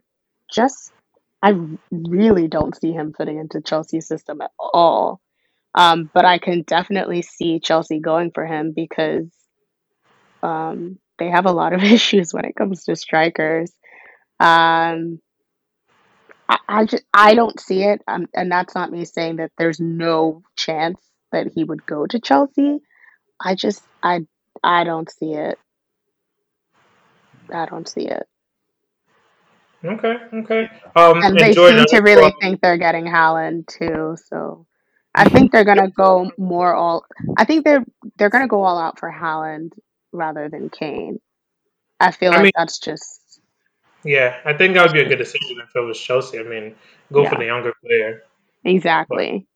[0.51, 0.93] just
[1.43, 1.55] I
[1.91, 5.21] really don't see him fitting into Chelsea's system at all.
[5.75, 9.29] Um, but I can definitely see Chelsea going for him because
[10.43, 13.73] um, they have a lot of issues when it comes to strikers.
[14.39, 15.21] Um,
[16.49, 19.81] I, I just I don't see it, um, and that's not me saying that there's
[19.81, 21.01] no chance
[21.33, 22.81] that he would go to Chelsea.
[23.41, 24.21] I just I
[24.63, 25.59] I don't see it.
[27.53, 28.27] I don't see it.
[29.85, 30.71] Okay, okay.
[30.95, 34.17] Um, And they seem to really think they're getting Haaland too.
[34.29, 34.67] So
[35.15, 37.05] I think they're gonna go more all.
[37.37, 37.85] I think they're
[38.17, 39.73] they're gonna go all out for Haaland
[40.13, 41.21] rather than Kane.
[41.99, 43.41] I feel I like mean- that's just
[44.05, 46.39] yeah, I think that would be a good decision if it was Chelsea.
[46.39, 46.75] I mean,
[47.13, 48.23] go for the younger player.
[48.65, 49.47] exactly.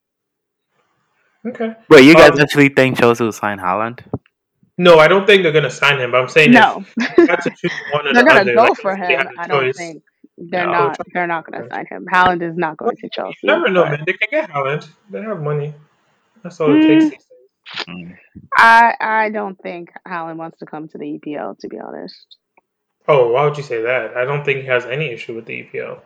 [1.47, 1.75] Okay.
[1.89, 4.01] Wait, you guys Um, actually think Chelsea will sign Haaland?
[4.79, 6.11] No, I don't think they're gonna sign him.
[6.11, 8.55] But I'm saying No, if you had to choose one or they're the gonna other,
[8.55, 9.29] go like, for him.
[9.39, 10.03] I don't choice, think
[10.39, 10.73] they're No.
[10.73, 10.99] not.
[11.13, 12.07] They're not gonna sign him.
[12.13, 13.39] Haaland is not going to Chelsea.
[13.43, 14.05] You never know, but man.
[14.07, 14.89] They can get Haaland.
[15.11, 15.75] They have money.
[16.43, 16.87] That's all it Mm.
[16.87, 17.05] takes.
[17.05, 17.27] these days.
[17.89, 18.17] Mm.
[18.57, 21.57] I I don't think Haaland wants to come to the EPL.
[21.61, 22.37] To be honest.
[23.09, 24.17] Oh, why would you say that?
[24.17, 26.01] I don't think he has any issue with the EPL.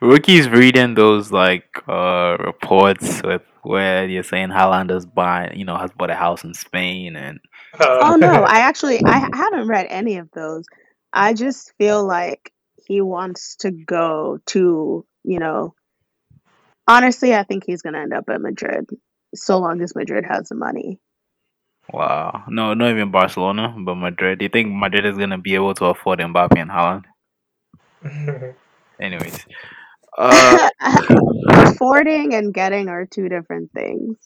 [0.00, 5.76] Rookie's reading those like uh reports with where you're saying Haaland is buying, you know,
[5.76, 7.40] has bought a house in Spain and
[7.78, 10.64] Oh no, I actually I haven't read any of those.
[11.12, 12.52] I just feel like
[12.86, 15.74] he wants to go to, you know,
[16.88, 18.86] honestly, I think he's going to end up at Madrid
[19.34, 20.98] so long as Madrid has the money.
[21.92, 24.38] wow, no, not even Barcelona, but Madrid.
[24.38, 27.04] Do you think Madrid is gonna be able to afford Mbappe and Haaland?
[29.00, 29.46] Anyways,
[30.18, 30.70] uh,
[31.48, 34.16] Affording and getting are two different things.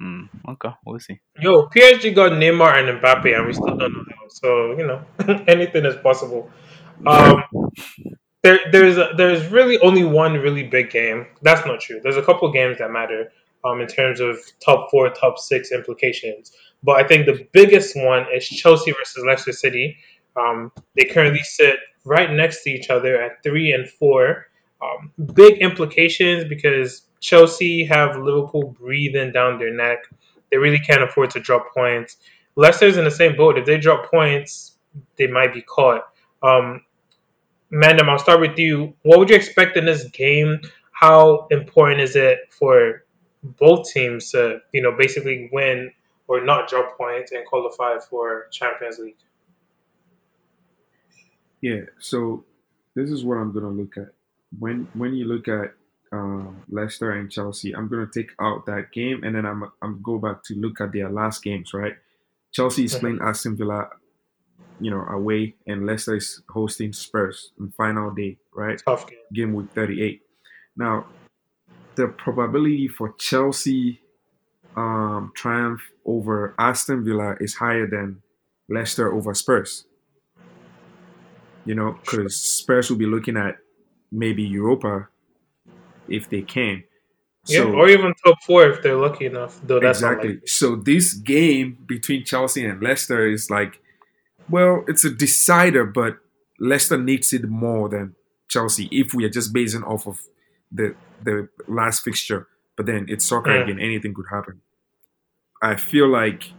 [0.00, 1.20] Mm, okay, we'll see.
[1.40, 4.28] Yo, PSG got Neymar and Mbappe, and we still don't know how.
[4.28, 5.02] So you know,
[5.48, 6.50] anything is possible.
[7.06, 7.44] Um,
[8.42, 11.26] there, there's there's really only one really big game.
[11.42, 12.00] That's not true.
[12.02, 13.32] There's a couple games that matter
[13.64, 16.52] um, in terms of top four, top six implications.
[16.82, 19.96] But I think the biggest one is Chelsea versus Leicester City.
[20.36, 24.46] Um, they currently sit right next to each other at three and four.
[24.82, 29.98] Um, big implications because Chelsea have Liverpool breathing down their neck.
[30.50, 32.18] They really can't afford to drop points.
[32.56, 33.58] Leicester's in the same boat.
[33.58, 34.76] If they drop points,
[35.16, 36.02] they might be caught.
[36.42, 36.82] Um,
[37.72, 38.94] I'll start with you.
[39.02, 40.60] What would you expect in this game?
[40.92, 43.04] How important is it for
[43.58, 45.92] both teams to, you know, basically win
[46.28, 49.16] or not drop points and qualify for Champions League?
[51.60, 52.44] Yeah, so
[52.94, 54.12] this is what I'm gonna look at.
[54.58, 55.74] When when you look at
[56.16, 60.18] um, Leicester and Chelsea, I'm gonna take out that game and then I'm I'm go
[60.18, 61.94] back to look at their last games, right?
[62.52, 63.88] Chelsea is playing Aston Villa,
[64.80, 68.80] you know, away, and Leicester is hosting Spurs on final day, right?
[68.86, 69.18] Tough game.
[69.32, 70.22] Game week 38.
[70.76, 71.06] Now,
[71.96, 74.00] the probability for Chelsea
[74.76, 78.22] um, triumph over Aston Villa is higher than
[78.68, 79.84] Leicester over Spurs.
[81.64, 83.56] You know, because Spurs will be looking at
[84.12, 85.08] maybe Europa
[86.08, 86.84] if they can.
[87.46, 89.60] Yeah, So or even top four if they're lucky enough.
[89.64, 90.40] Though that's exactly.
[90.46, 93.80] So this game between Chelsea and Leicester is like,
[94.48, 96.18] well, it's a decider, but
[96.58, 98.14] Leicester needs it more than
[98.48, 100.20] Chelsea if we are just basing off of
[100.72, 102.48] the the last fixture.
[102.76, 103.62] But then it's soccer Mm.
[103.64, 104.60] again; anything could happen.
[105.62, 106.52] I feel like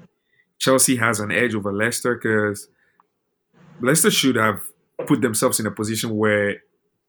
[0.58, 2.70] Chelsea has an edge over Leicester because
[3.82, 4.62] Leicester should have
[5.06, 6.64] put themselves in a position where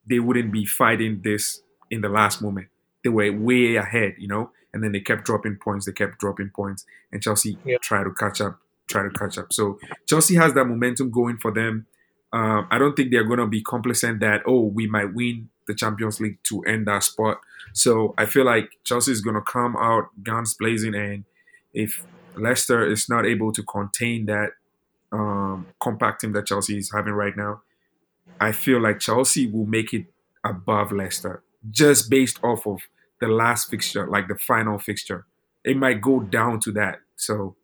[0.07, 2.67] they wouldn't be fighting this in the last moment.
[3.03, 5.85] They were way ahead, you know, and then they kept dropping points.
[5.85, 7.77] They kept dropping points, and Chelsea Yeah.
[7.81, 9.53] tried to catch up, try to catch up.
[9.53, 11.85] So Chelsea has that momentum going for them.
[12.31, 15.73] Um, I don't think they're going to be complacent that oh we might win the
[15.73, 17.39] Champions League to end that spot.
[17.73, 21.23] So I feel like Chelsea is going to come out guns blazing, and
[21.73, 24.51] if Leicester is not able to contain that
[25.11, 27.61] um, compact team that Chelsea is having right now,
[28.39, 30.05] I feel like Chelsea will make it
[30.43, 32.79] above Leicester just based off of
[33.21, 35.25] the last fixture, like the final fixture.
[35.63, 36.99] It might go down to that.
[37.15, 37.55] So,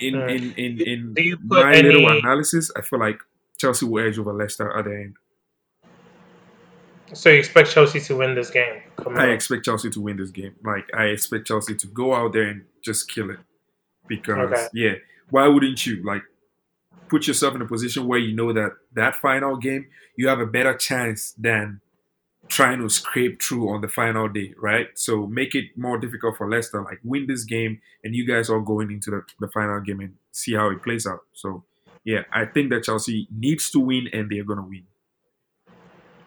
[0.00, 0.28] in Mm.
[0.28, 3.20] in in in put my little analysis, I feel like
[3.58, 5.16] Chelsea will edge over Leicester at the end.
[7.12, 8.82] So you expect Chelsea to win this game?
[8.96, 9.30] Come I on.
[9.30, 10.54] expect Chelsea to win this game.
[10.64, 13.38] Like I expect Chelsea to go out there and just kill it.
[14.08, 14.68] Because Okay.
[14.74, 14.92] yeah,
[15.30, 16.22] why wouldn't you like
[17.08, 20.46] put yourself in a position where you know that that final game you have a
[20.46, 21.80] better chance than
[22.50, 24.88] trying to scrape through on the final day, right?
[24.94, 26.82] So make it more difficult for Leicester.
[26.82, 30.14] Like win this game, and you guys are going into the, the final game and
[30.32, 31.20] see how it plays out.
[31.32, 31.64] So
[32.04, 34.82] yeah, I think that Chelsea needs to win, and they're gonna win.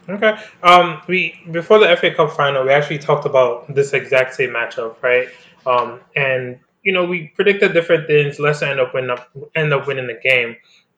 [0.09, 0.37] Okay.
[0.63, 5.01] Um, we before the FA Cup final, we actually talked about this exact same matchup,
[5.03, 5.27] right?
[5.65, 8.39] Um, and you know, we predicted different things.
[8.39, 10.55] Leicester end up winning up end up winning the game.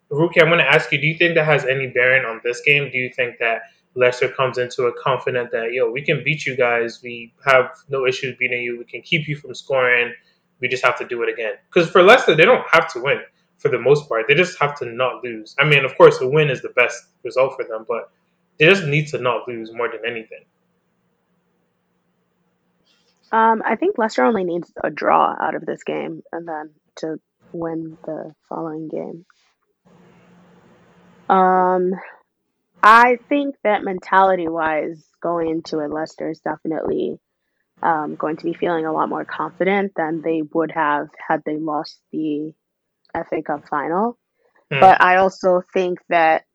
[0.09, 2.61] Rookie, I'm going to ask you: Do you think that has any bearing on this
[2.61, 2.91] game?
[2.91, 3.63] Do you think that
[3.95, 7.01] Leicester comes into it confident that yo, we can beat you guys.
[7.01, 8.77] We have no issues beating you.
[8.77, 10.13] We can keep you from scoring.
[10.59, 11.53] We just have to do it again.
[11.67, 13.21] Because for Leicester, they don't have to win
[13.57, 14.25] for the most part.
[14.27, 15.55] They just have to not lose.
[15.59, 18.11] I mean, of course, a win is the best result for them, but
[18.57, 20.43] they just need to not lose more than anything.
[23.31, 27.19] Um, I think Leicester only needs a draw out of this game and then to
[27.51, 29.25] win the following game.
[31.27, 31.91] Um,
[32.85, 37.19] I think that mentality wise, going into it, Leicester is definitely
[37.81, 41.57] um, going to be feeling a lot more confident than they would have had they
[41.57, 42.53] lost the
[43.13, 44.19] FA Cup final.
[44.71, 44.79] Hmm.
[44.79, 46.45] But I also think that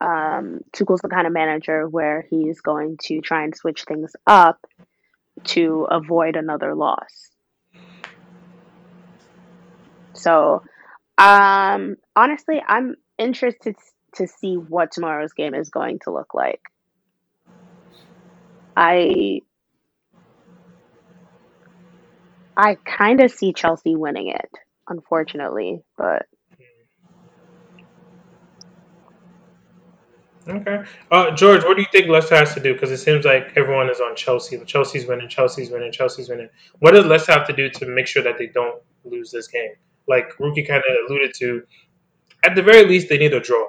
[0.00, 4.64] um, Tuchel's the kind of manager where he's going to try and switch things up
[5.42, 7.30] to avoid another loss.
[10.14, 10.62] So
[11.20, 13.76] Um, honestly, I'm interested
[14.14, 16.60] to see what tomorrow's game is going to look like.
[18.76, 19.40] I
[22.56, 24.50] I kind of see Chelsea winning it,
[24.88, 26.26] unfortunately, but
[30.48, 30.82] Okay.
[31.12, 32.72] Uh, George, what do you think Leicester has to do?
[32.72, 34.58] Because it seems like everyone is on Chelsea.
[34.64, 36.48] Chelsea's winning, Chelsea's winning, Chelsea's winning.
[36.80, 39.70] What does Leicester have to do to make sure that they don't lose this game?
[40.08, 41.62] Like Rookie kind of alluded to,
[42.44, 43.66] at the very least, they need a draw.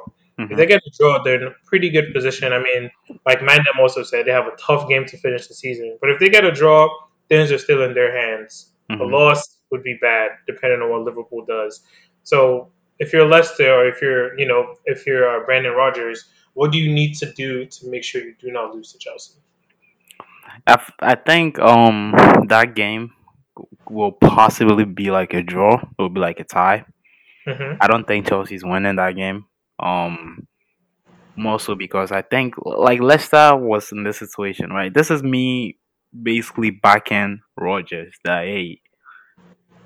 [0.50, 0.58] If Mhm.
[0.58, 2.52] they get a draw, they're in a pretty good position.
[2.54, 2.90] I mean,
[3.26, 5.98] like Mandem also said, they have a tough game to finish the season.
[6.02, 6.90] But if they get a draw,
[7.30, 8.74] things are still in their hands.
[8.90, 9.12] A Mhm.
[9.12, 11.86] loss would be bad, depending on what Liverpool does.
[12.24, 16.72] So if you're Leicester, or if you're, you know, if you're uh, Brendan Rodgers, what
[16.72, 19.36] do you need to do to make sure you do not lose to Chelsea?
[20.68, 22.12] I, f- I think um
[22.48, 23.14] that game
[23.90, 25.76] will possibly be like a draw.
[25.76, 26.86] It will be like a tie.
[27.46, 29.46] hmm I don't think Chelsea's winning that game.
[29.82, 30.48] Um,
[31.36, 34.94] more so because I think like Leicester was in this situation, right?
[34.94, 35.78] This is me
[36.24, 38.14] basically backing Rodgers.
[38.26, 38.82] That hey,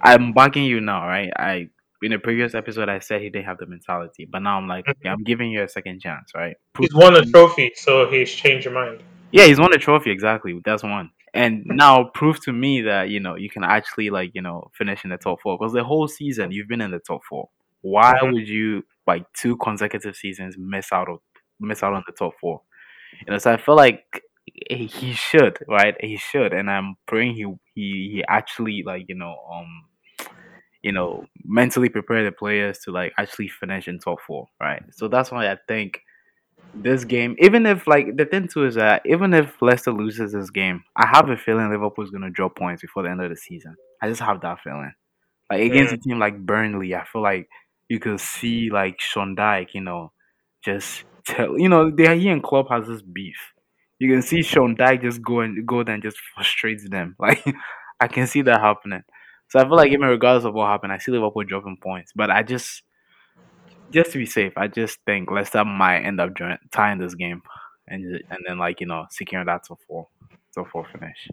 [0.01, 1.31] I'm backing you now, right?
[1.35, 1.67] I
[2.01, 4.85] in the previous episode I said he didn't have the mentality, but now I'm like,
[4.87, 6.55] okay, I'm giving you a second chance, right?
[6.79, 9.01] He's won a trophy, so he's changed your mind.
[9.31, 10.59] yeah, he's won a trophy exactly.
[10.63, 11.11] That's one.
[11.33, 15.03] And now prove to me that you know you can actually like you know finish
[15.03, 17.49] in the top four because the whole season you've been in the top four.
[17.81, 18.33] Why Mhm.
[18.33, 21.19] would you like two consecutive seasons miss out of
[21.59, 22.61] miss out on the top four?
[23.25, 25.95] You know, so I feel like he should right.
[25.99, 29.85] He should, and I'm praying he he he actually like you know um
[30.81, 34.83] you know mentally prepare the players to like actually finish in top four, right?
[34.91, 36.01] So that's why I think
[36.73, 40.49] this game, even if like the thing too is that even if Leicester loses this
[40.49, 43.75] game, I have a feeling Liverpool's gonna drop points before the end of the season.
[44.01, 44.93] I just have that feeling.
[45.49, 47.49] Like against a team like Burnley, I feel like
[47.89, 50.11] you could see like Sean Dyche, you know,
[50.63, 53.37] just tell you know, they he and Klopp has this beef.
[53.99, 57.15] You can see Sean Dyche just go and go there and just frustrates them.
[57.19, 57.43] Like
[57.99, 59.03] I can see that happening.
[59.49, 62.11] So I feel like even regardless of what happened, I see Liverpool dropping points.
[62.15, 62.83] But I just
[63.91, 66.31] just to be safe, I just think Leicester might end up
[66.71, 67.41] tying this game,
[67.87, 70.07] and and then like you know securing that top four,
[70.53, 71.29] top four finish.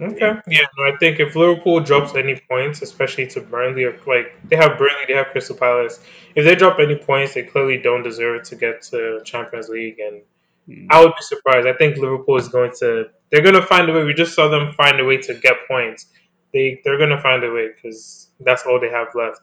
[0.00, 0.32] Okay.
[0.48, 4.56] Yeah, no, I think if Liverpool drops any points, especially to Burnley, or like they
[4.56, 6.00] have Burnley, they have Crystal Palace.
[6.34, 10.22] If they drop any points, they clearly don't deserve to get to Champions League, and
[10.68, 10.86] Mm.
[10.90, 11.66] I would be surprised.
[11.66, 13.06] I think Liverpool is going to.
[13.30, 14.04] They're going to find a way.
[14.04, 16.06] We just saw them find a way to get points.
[16.52, 19.40] They they're going to find a way because that's all they have left.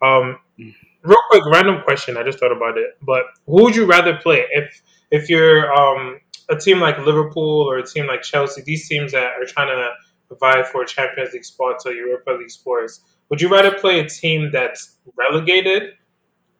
[0.00, 0.74] Um, Mm.
[1.02, 2.16] real quick, random question.
[2.16, 2.96] I just thought about it.
[3.02, 4.80] But who would you rather play if
[5.10, 6.20] if you're um,
[6.50, 8.62] a team like Liverpool or a team like Chelsea?
[8.62, 9.90] These teams that are trying to
[10.36, 13.00] vie for Champions League spots or Europa League spots.
[13.28, 15.94] Would you rather play a team that's relegated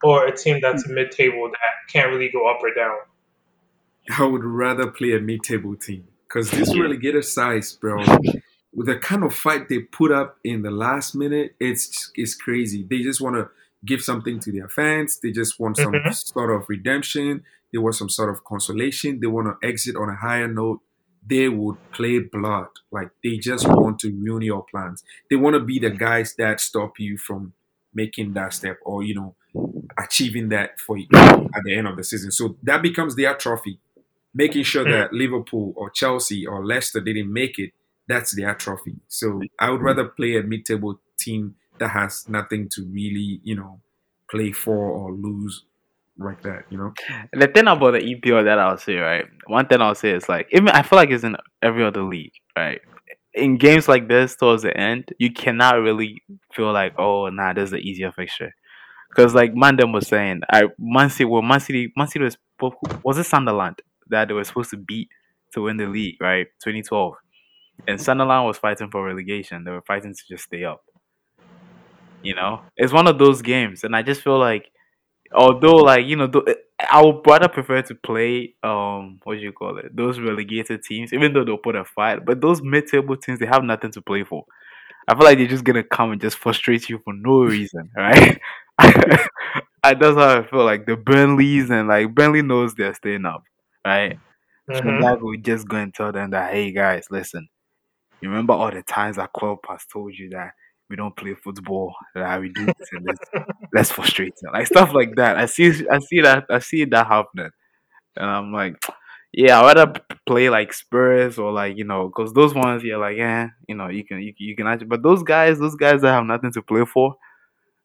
[0.02, 2.96] or a team that's mid-table that can't really go up or down?
[4.18, 8.04] I would rather play a mid-table team because this relegated size, bro,
[8.74, 12.86] with the kind of fight they put up in the last minute, it's it's crazy.
[12.88, 13.50] They just want to
[13.84, 15.18] give something to their fans.
[15.20, 16.14] They just want some Mhm.
[16.14, 17.44] sort of redemption.
[17.72, 19.20] They want some sort of consolation.
[19.20, 20.80] They want to exit on a higher note.
[21.26, 22.68] They would play blood.
[22.90, 25.04] Like they just want to ruin your plans.
[25.28, 27.52] They want to be the guys that stop you from
[27.94, 29.34] making that step or you know
[29.98, 32.30] achieving that for you at the end of the season.
[32.30, 33.78] So that becomes their trophy
[34.34, 34.90] making sure Hmm.
[34.90, 37.72] that Liverpool or Chelsea or Leicester didn't make it,
[38.08, 38.96] that's their trophy.
[39.08, 43.80] So I would rather play a mid-table team that has nothing to really, you know,
[44.30, 45.64] play for or lose
[46.20, 46.92] like that, you know.
[47.32, 49.24] The thing about the EPL that I'll say, right?
[49.46, 52.32] One thing I'll say is like, even I feel like it's in every other league,
[52.56, 52.80] right?
[53.32, 57.64] In games like this, towards the end, you cannot really feel like, oh, nah, this
[57.64, 58.54] is the easier fixture.
[59.08, 62.36] Because like Mandem was saying, I Man City, well, Man City, Man City was
[63.02, 65.08] was it Sunderland that they were supposed to beat
[65.52, 66.46] to win the league, right?
[66.62, 67.14] 2012,
[67.88, 69.64] and Sunderland was fighting for relegation.
[69.64, 70.82] They were fighting to just stay up.
[72.22, 74.70] You know, it's one of those games, and I just feel like
[75.32, 76.44] although like you know th-
[76.90, 81.12] i would rather prefer to play um what do you call it those relegated teams
[81.12, 82.24] even though they'll put a fight.
[82.24, 84.44] But those mid-table teams they have nothing to play for.
[85.08, 88.38] I feel like they're just gonna come and just frustrate you for no reason right?
[88.78, 93.44] I, that's how i feel like the burnleys and like burnley knows they're staying up
[93.86, 94.18] right?
[94.72, 94.98] So Mhm.
[94.98, 97.48] that would just go and tell them that hey guys listen
[98.20, 100.52] you remember all the times that club has told you that
[100.90, 104.50] we don't play football that we do this and this that's frustrating.
[104.52, 105.38] Like stuff like that.
[105.38, 107.50] I see, I see that, I see that happening,
[108.16, 108.76] and I'm like,
[109.32, 113.16] yeah, I'd rather play like Spurs or like you know, because those ones you're like,
[113.16, 116.02] yeah, you know, you can, you, can- you can actually, but those guys, those guys
[116.02, 117.14] that have nothing to play for,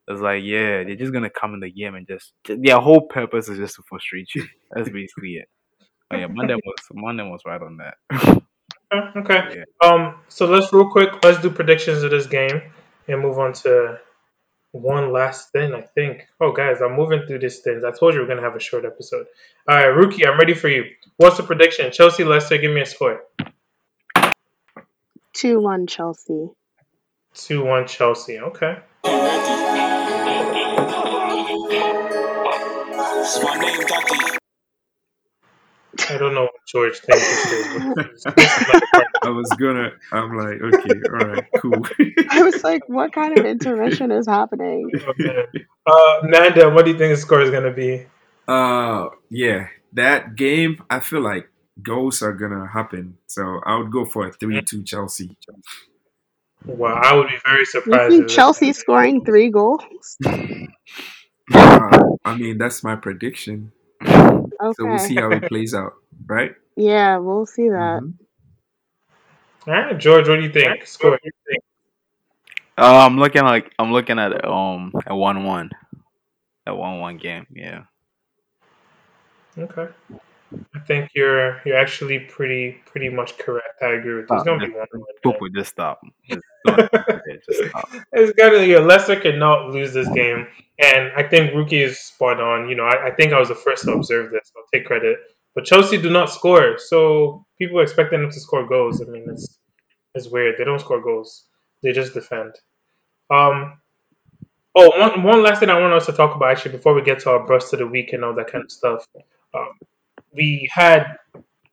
[0.08, 3.50] It's like, yeah, they're just gonna come in the game and just their whole purpose
[3.50, 4.46] is just to frustrate you.
[4.72, 5.50] That's basically it.
[6.10, 8.42] But yeah, Monday was Monday was right on that.
[9.18, 9.64] Okay, okay.
[9.84, 11.10] Um, so let's real quick.
[11.24, 12.62] Let's do predictions of this game
[13.08, 14.00] and move on to
[14.72, 15.74] one last thing.
[15.74, 16.28] I think.
[16.40, 17.84] Oh, guys, I'm moving through these things.
[17.84, 19.28] I told you we're gonna have a short episode.
[19.68, 20.86] All right, rookie, I'm ready for you.
[21.18, 21.92] What's the prediction?
[21.92, 22.58] Chelsea, Leicester.
[22.58, 23.24] Give me a score.
[25.34, 26.50] 2 1 Chelsea.
[27.36, 28.40] Two one Chelsea.
[28.40, 28.78] Okay.
[36.08, 38.24] I don't know what George thinks this is.
[38.36, 39.92] This is not a part I was gonna.
[40.12, 41.86] I'm like, okay, all right, cool.
[42.32, 44.90] I was like, what kind of intermission is happening?
[45.08, 45.50] of it.
[45.86, 48.06] Uh, Nanda, what do you think the score is gonna be?
[48.48, 50.84] uh, yeah, that game.
[50.90, 51.50] I feel like
[51.82, 55.38] goals are gonna happen, so I would go for a three-two Chelsea.
[56.66, 58.12] Well, I would be very You surprised.
[58.12, 60.18] think Chelsea scoring three goals?
[61.54, 63.72] Uh, I mean, that's my prediction.
[64.62, 64.74] Okay.
[64.78, 65.94] So we'll see how it plays out,
[66.28, 66.56] right?
[66.76, 68.02] Yeah, we'll see that.
[68.02, 68.14] Mhm.
[69.68, 70.86] All right, George, what do you think?
[70.86, 71.20] Score.
[72.78, 75.70] Uh, I'm looking like I'm looking at um a one one,
[76.68, 77.48] a one one game.
[77.50, 77.84] Yeah.
[79.58, 79.88] Okay.
[80.74, 83.82] I think you're you're actually pretty pretty much correct.
[83.82, 84.38] I agree with you.
[84.38, 84.68] It's Oh, gonna
[85.40, 86.02] be just stop.
[86.30, 86.42] Just,
[87.50, 87.90] just stop.
[88.14, 90.48] It's gotta yeah, Leicester cannot lose this game.
[90.80, 92.70] And I think Rookie is spot on.
[92.70, 94.52] You know, I, I think I was the first to observe this.
[94.56, 95.18] I'll take credit.
[95.56, 96.78] But Chelsea do not score.
[96.78, 99.02] So people expecting them to score goals.
[99.02, 99.58] I mean it's
[100.14, 100.56] it's weird.
[100.58, 101.46] They don't score goals.
[101.82, 102.54] They just defend.
[103.30, 103.80] Um
[104.78, 107.20] Oh, one, one last thing I want us to talk about actually before we get
[107.22, 109.08] to our burst of the week and all that kind of stuff.
[109.54, 109.70] Um,
[110.36, 111.18] we had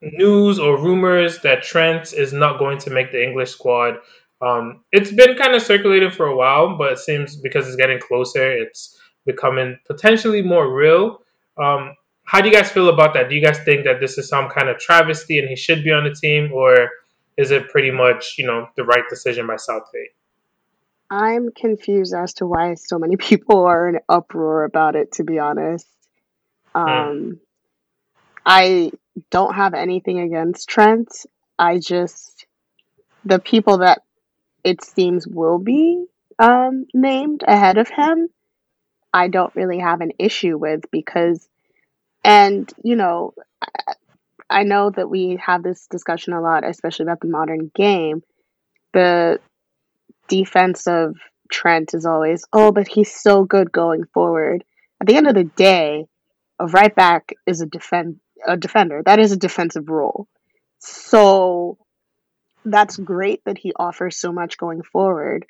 [0.01, 3.99] news or rumors that Trent is not going to make the English squad.
[4.41, 8.01] Um, it's been kind of circulated for a while, but it seems because it's getting
[8.01, 11.23] closer, it's becoming potentially more real.
[11.57, 11.95] Um,
[12.25, 13.29] how do you guys feel about that?
[13.29, 15.93] Do you guys think that this is some kind of travesty and he should be
[15.93, 16.91] on the team, or
[17.37, 20.11] is it pretty much you know the right decision by Southgate?
[21.11, 25.39] I'm confused as to why so many people are in uproar about it, to be
[25.39, 25.87] honest.
[26.75, 27.39] Um,
[28.45, 28.93] I
[29.31, 31.09] don't have anything against Trent.
[31.59, 32.47] I just,
[33.25, 34.03] the people that
[34.65, 36.07] it seems will be
[36.39, 38.29] um, named ahead of him,
[39.13, 41.47] I don't really have an issue with because,
[42.25, 43.35] and, you know,
[44.49, 48.23] I, know that we have this discussion a lot, especially about the modern game.
[48.93, 49.41] The
[50.29, 51.17] defense of
[51.51, 54.65] Trent is always, oh, but he's so good going forward.
[55.01, 56.07] At the end of the day,
[56.59, 59.03] a right back is a defend a defender.
[59.05, 60.29] That is a defensive role.
[60.79, 61.79] So
[62.65, 65.47] that's great that he offers so much going forward,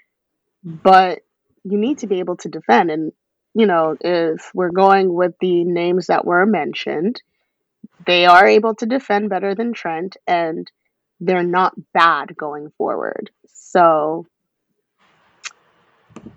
[0.65, 1.21] but
[1.65, 2.91] you need to be able to defend.
[2.91, 3.13] And
[3.55, 7.21] you know, if we're going with the names that were mentioned,
[8.07, 10.71] they are able to defend better than Trent, and
[11.21, 13.31] they're not bad going forward.
[13.47, 14.27] So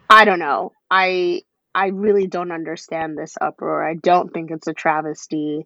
[0.09, 0.73] I don't know.
[0.89, 1.41] I
[1.73, 3.87] I really don't understand this uproar.
[3.87, 5.65] I don't think it's a travesty.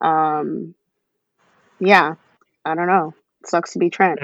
[0.00, 0.74] Um
[1.78, 2.14] yeah,
[2.64, 3.14] I don't know.
[3.40, 4.20] It sucks to be Trent.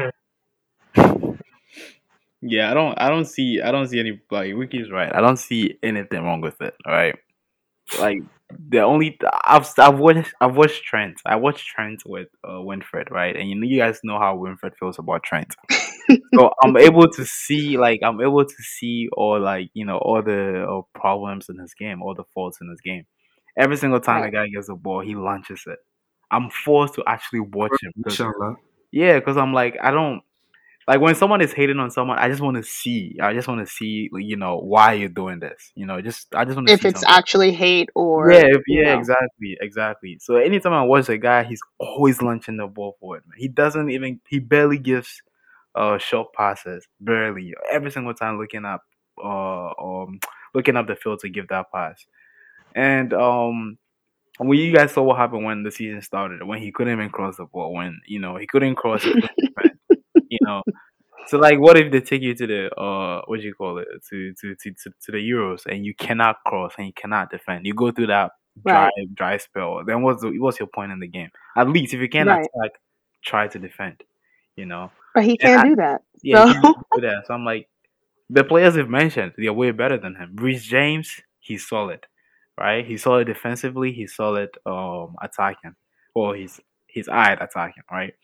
[2.43, 5.15] Yeah, I don't I don't see I don't see any like Wiki's right.
[5.15, 6.75] I don't see anything wrong with it.
[6.85, 7.17] All right.
[7.99, 8.23] Like
[8.69, 11.17] the only I've I've watched I've watched Trent.
[11.25, 13.35] I watched Trent with uh, Winfred, right?
[13.37, 15.55] And you know you guys know how Winfred feels about Trent.
[16.35, 20.23] so I'm able to see like I'm able to see all like you know all
[20.23, 23.07] the uh, problems in his game, all the faults in his game.
[23.57, 24.31] Every single time Right.
[24.33, 25.79] the guy gets the ball, he launches it.
[26.31, 27.93] I'm forced to actually watch him.
[28.03, 28.57] 'cause- Inshallah.
[28.91, 30.23] yeah, because I'm like, I don't
[30.89, 32.19] like when someone is hating on someone.
[32.19, 33.17] I just want to see.
[33.21, 35.73] I just want to see, you know, why you're doing this.
[35.75, 36.75] You know, just I just want to see.
[36.75, 37.17] If see it's something.
[37.19, 38.99] actually hate or yeah, if, yeah, know.
[39.01, 40.19] exactly, exactly.
[40.21, 43.23] So anytime I watch a guy, he's always launching the ball forward.
[43.27, 43.39] Man.
[43.39, 44.21] He doesn't even.
[44.29, 45.23] He barely gives
[45.75, 46.87] uh short passes.
[47.01, 47.55] Barely.
[47.73, 48.83] Every single time looking up,
[49.23, 50.21] uh, um,
[50.55, 52.07] looking up the field to give that pass.
[52.77, 53.79] And um,
[54.39, 57.39] when you guys saw what happened when the season started, when he couldn't even cross
[57.39, 59.05] the ball, when you know he couldn't cross,
[60.29, 60.63] you know.
[61.29, 63.89] So like, what if they take you to the uh, what do you call it,
[64.11, 67.67] to to, to to the Euros, and you cannot cross and you cannot defend?
[67.67, 68.33] You go through that
[68.65, 69.15] dry Right.
[69.15, 69.83] dry spell.
[69.85, 71.31] Then what's the, what's your point in the game?
[71.57, 72.47] At least if you can't Right.
[72.55, 72.73] attack,
[73.25, 74.03] try to defend.
[74.55, 74.91] You know.
[75.15, 76.03] But he can't I- do that.
[76.23, 77.25] Yeah, So he can't do that.
[77.27, 77.69] So I'm like,
[78.31, 80.35] the players have mentioned, they're way better than him.
[80.37, 82.07] Reece James, he's solid,
[82.59, 82.85] right?
[82.87, 83.93] He's solid defensively.
[83.93, 85.75] He's solid um attacking,
[86.15, 88.15] or he's he's eyed attacking, right?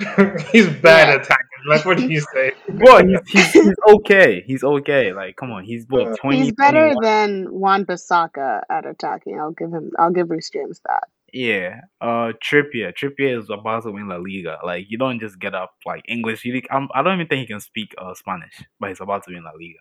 [0.50, 1.14] He's bad Yeah.
[1.16, 1.46] attacking.
[1.68, 2.52] Like, what do you say?
[2.70, 4.42] Boy, he's, he's, he's okay.
[4.46, 5.12] He's okay.
[5.12, 6.38] Like, come on, he's what twenty.
[6.44, 7.02] He's better 21?
[7.02, 9.38] than Wan-Bissaka at attacking.
[9.38, 9.90] I'll give him.
[9.98, 11.04] I'll give Reece James that.
[11.34, 12.94] Yeah, uh, Trippier.
[12.94, 14.56] Trippier is about to win La Liga.
[14.64, 16.46] Like, you don't just get up like English.
[16.46, 19.34] You, I'm, I don't even think he can speak uh, Spanish, but he's about to
[19.34, 19.78] win La Liga.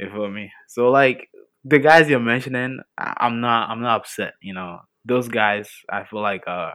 [0.00, 0.50] You feel me?
[0.66, 1.30] So, like,
[1.66, 4.34] the guys you're mentioning, I'm not, I'm not upset.
[4.42, 6.72] You know, those guys, I feel like uh,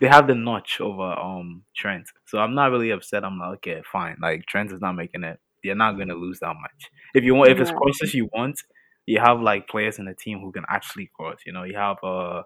[0.00, 2.06] they have the notch over um Trent.
[2.26, 3.24] So I'm not really upset.
[3.24, 4.16] I'm like, okay, fine.
[4.20, 5.38] Like Trent is not making it.
[5.62, 6.90] You're not gonna lose that much.
[7.14, 7.78] If you want, if it's Right.
[7.78, 8.60] crosses you want,
[9.06, 11.38] you have like players in the team who can actually cross.
[11.46, 12.42] You know, you have uh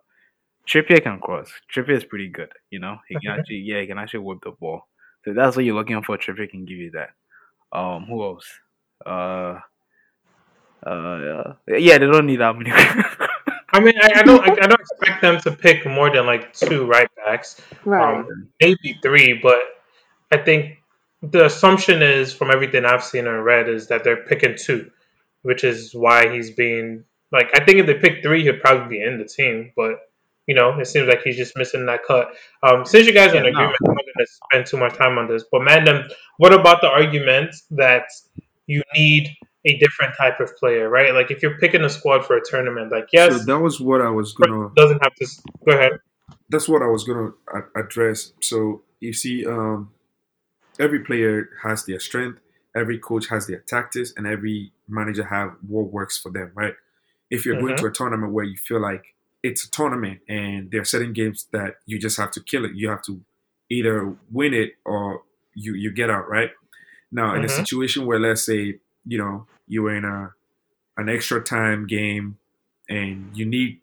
[0.68, 1.50] Trippier can cross.
[1.74, 2.52] Trippier is pretty good.
[2.70, 4.82] You know, he can actually yeah, he can actually whip the ball.
[5.24, 6.16] So that's what you're looking for.
[6.18, 7.10] Trippier can give you that.
[7.78, 8.46] Um, who else?
[9.04, 9.60] Uh,
[10.86, 12.70] uh, yeah, they don't need that many.
[13.70, 16.52] I mean, I, I don't, I, I don't expect them to pick more than like
[16.54, 18.18] two right backs, Right.
[18.20, 19.34] um, maybe three.
[19.42, 19.58] But
[20.32, 20.78] I think
[21.22, 24.90] the assumption is, from everything I've seen and read, is that they're picking two,
[25.42, 27.50] which is why he's being like.
[27.54, 30.00] I think if they pick three, he'd probably be in the team, but.
[30.50, 32.32] You know, it seems like he's just missing that cut.
[32.62, 33.58] Um, since you guys are in Yeah, no.
[33.58, 35.44] agreement, I'm not going to spend too much time on this.
[35.52, 38.04] But Mandem, what about the argument that
[38.66, 39.28] you need
[39.64, 41.12] a different type of player, right?
[41.14, 44.00] Like if you're picking a squad for a tournament, like yes, So that was what
[44.00, 44.70] I was gonna.
[44.76, 45.26] doesn't have to
[45.66, 45.92] go ahead.
[46.48, 47.32] That's what I was gonna
[47.76, 48.32] address.
[48.40, 49.90] So you see, um,
[50.78, 52.40] every player has their strength.
[52.76, 56.74] Every coach has their tactics, and every manager have what works for them, right?
[57.30, 57.78] If you're going Mhm.
[57.78, 61.46] to a tournament where you feel like it's a tournament and there are certain games
[61.52, 63.20] that you just have to kill it, you have to
[63.70, 65.22] either win it or
[65.54, 66.50] you you get out, right?
[67.10, 67.48] Now, in a Mhm.
[67.48, 70.30] situation where let's say you know you were in a
[70.96, 72.38] an extra time game
[72.88, 73.80] and you need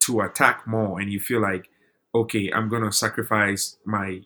[0.00, 1.68] to attack more and you feel like
[2.14, 4.20] okay i'm gonna sacrifice my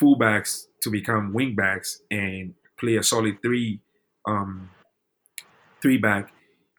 [0.00, 3.80] fullbacks to become wingbacks and play a solid three
[4.26, 4.70] um
[5.82, 6.32] three back.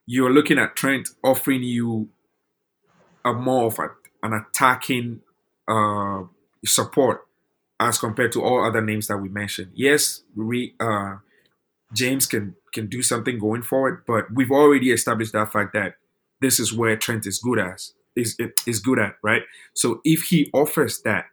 [0.05, 2.09] You're looking at trent offering you
[3.23, 3.89] a more of a,
[4.23, 5.21] an attacking
[5.67, 6.23] uh
[6.65, 7.25] support
[7.79, 9.71] as compared to all other names that we mentioned.
[9.73, 11.17] Yes we uh
[11.93, 15.95] James can can do something going forward, but we've already established that fact that
[16.41, 19.43] this is where Trent is good as is is good at, right?
[19.74, 21.26] So if he offers that,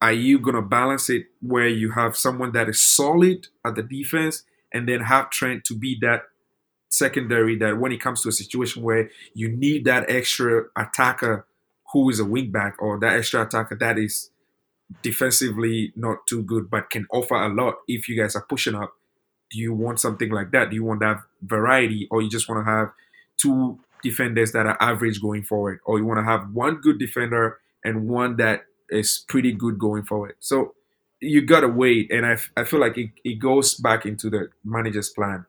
[0.00, 4.44] are you gonna balance it where you have someone that is solid at the defense
[4.72, 6.22] and then have Trent to be that
[6.90, 11.46] secondary that when it comes to a situation where you need that extra attacker
[11.92, 14.30] who is a wingback or that extra attacker that is
[15.02, 18.94] defensively not too good but can offer a lot if you guys are pushing up
[19.50, 20.70] do you want something like that?
[20.70, 22.92] Do you want that variety, or you just want to have
[23.40, 27.58] two defenders that are average going forward, or you want to have one good defender
[27.84, 30.34] and one that is pretty good going forward?
[30.40, 30.74] So
[31.20, 34.50] you gotta wait, and I, f- I feel like it, it goes back into the
[34.64, 35.46] manager's plan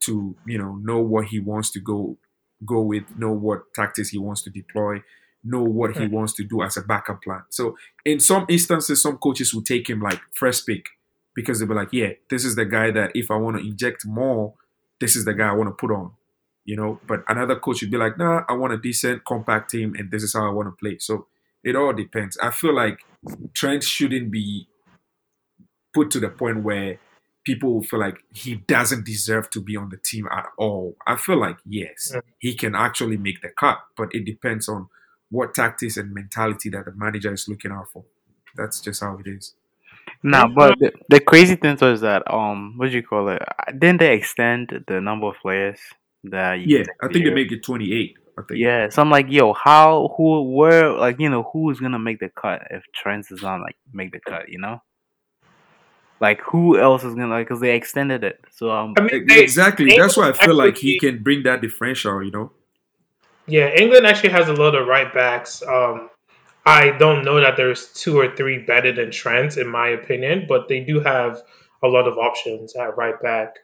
[0.00, 2.16] to you know know what he wants to go
[2.64, 5.02] go with, know what tactics he wants to deploy,
[5.44, 7.42] know what he wants to do as a backup plan.
[7.50, 10.86] So in some instances, some coaches will take him like first pick
[11.38, 14.04] because they'll be like, yeah, this is the guy that if I want to inject
[14.04, 14.54] more,
[14.98, 16.10] this is the guy I want to put on.
[16.64, 19.94] You know, but another coach would be like, nah, I want a decent compact team
[19.96, 20.98] and this is how I want to play.
[20.98, 21.28] So
[21.62, 22.36] it all depends.
[22.42, 22.98] I feel like
[23.54, 24.66] Trent shouldn't be
[25.94, 26.98] put to the point where
[27.44, 30.96] people feel like he doesn't deserve to be on the team at all.
[31.06, 34.88] I feel like yes, he can actually make the cut, but it depends on
[35.30, 38.04] what tactics and mentality that the manager is looking out for.
[38.56, 39.54] That's just how it is.
[40.22, 43.42] Nah, but the, the crazy thing was that um, what do you call it?
[43.78, 45.78] Didn't they extend the number of players
[46.24, 47.34] that you Yeah, I think a they year?
[47.34, 48.16] make it 28.
[48.36, 48.60] I think.
[48.60, 52.20] Yeah, so I'm like, yo, how, who, where, like, you know, who is gonna make
[52.20, 54.48] the cut if Trent does not like make the cut?
[54.48, 54.82] You know,
[56.20, 57.46] like who else is gonna like?
[57.46, 59.86] Because they extended it, so um, I mean, they, Exactly.
[59.86, 62.52] they That's why I feel like he can bring that differential, you know?
[63.46, 65.62] Yeah, England actually has a lot of right backs.
[65.62, 66.10] Um,
[66.68, 70.68] I don't know that there's two or three better than Trent, in my opinion, but
[70.68, 71.40] they do have
[71.82, 73.54] a lot of options at right back.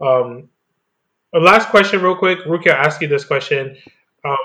[0.00, 0.48] Um,
[1.34, 2.38] last question, real quick.
[2.46, 3.76] Ruki, I'll ask you this question.
[4.24, 4.38] Um,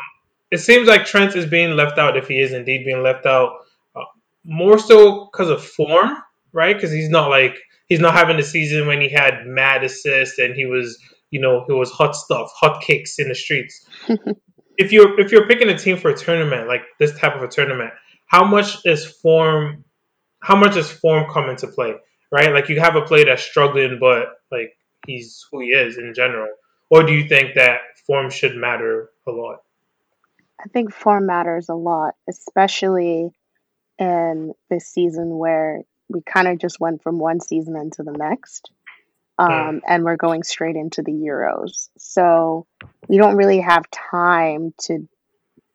[0.51, 3.53] it seems like Trent is being left out, if he is indeed being left out,
[3.95, 4.03] uh,
[4.43, 6.17] more so because of form,
[6.51, 6.75] right?
[6.75, 7.55] Because he's not like
[7.87, 10.99] he's not having a season when he had mad assists and he was,
[11.31, 13.87] you know, he was hot stuff, hot kicks in the streets
[14.79, 17.47] if you're if you're picking a team for a tournament like this type of a
[17.47, 17.91] tournament,
[18.29, 19.83] how much is form?
[20.41, 21.95] How much does form come into play?
[22.31, 26.13] Right, like you have a player that's struggling, but like he's who he is in
[26.15, 26.49] general.
[26.91, 29.63] Or do you think that form should matter a lot?
[30.63, 33.31] I think form matters a lot, especially
[33.97, 38.71] in this season where we kind of just went from one season into the next.
[39.39, 41.89] Um, and we're going straight into the Euros.
[41.97, 42.67] So
[43.07, 45.07] we don't really have time to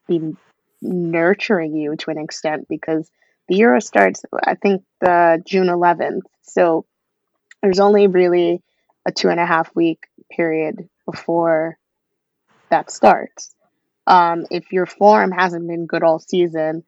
[0.06, 0.36] be
[0.84, 3.10] nurturing you to an extent because
[3.48, 6.22] the Euro starts, I think, the June 11th.
[6.42, 6.86] So
[7.62, 8.62] there's only really
[9.06, 11.78] a two and a half week period before
[12.70, 13.54] that starts.
[14.06, 16.84] Um, if your form hasn't been good all season,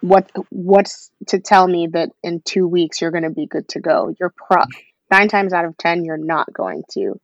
[0.00, 3.80] what what's to tell me that in two weeks you're going to be good to
[3.80, 4.14] go?
[4.18, 4.62] You're pro
[5.10, 7.20] nine times out of ten you're not going to.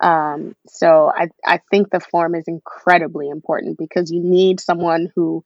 [0.00, 5.44] Um, so I I think the form is incredibly important because you need someone who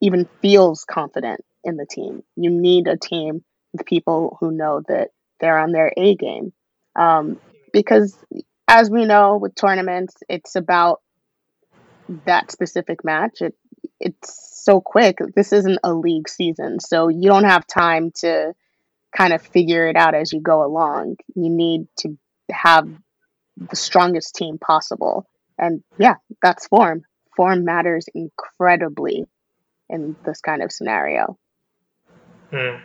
[0.00, 2.22] even feels confident in the team.
[2.36, 6.52] You need a team with people who know that they're on their A game.
[6.96, 7.40] Um,
[7.72, 8.16] because
[8.68, 11.00] as we know with tournaments, it's about
[12.26, 13.40] that specific match.
[13.40, 13.54] It
[14.00, 15.18] it's so quick.
[15.34, 18.54] This isn't a league season, so you don't have time to
[19.16, 21.16] kind of figure it out as you go along.
[21.34, 22.16] You need to
[22.50, 22.88] have
[23.56, 25.26] the strongest team possible.
[25.58, 27.02] And yeah, that's form.
[27.36, 29.24] Form matters incredibly
[29.88, 31.38] in this kind of scenario.
[32.50, 32.76] Hmm.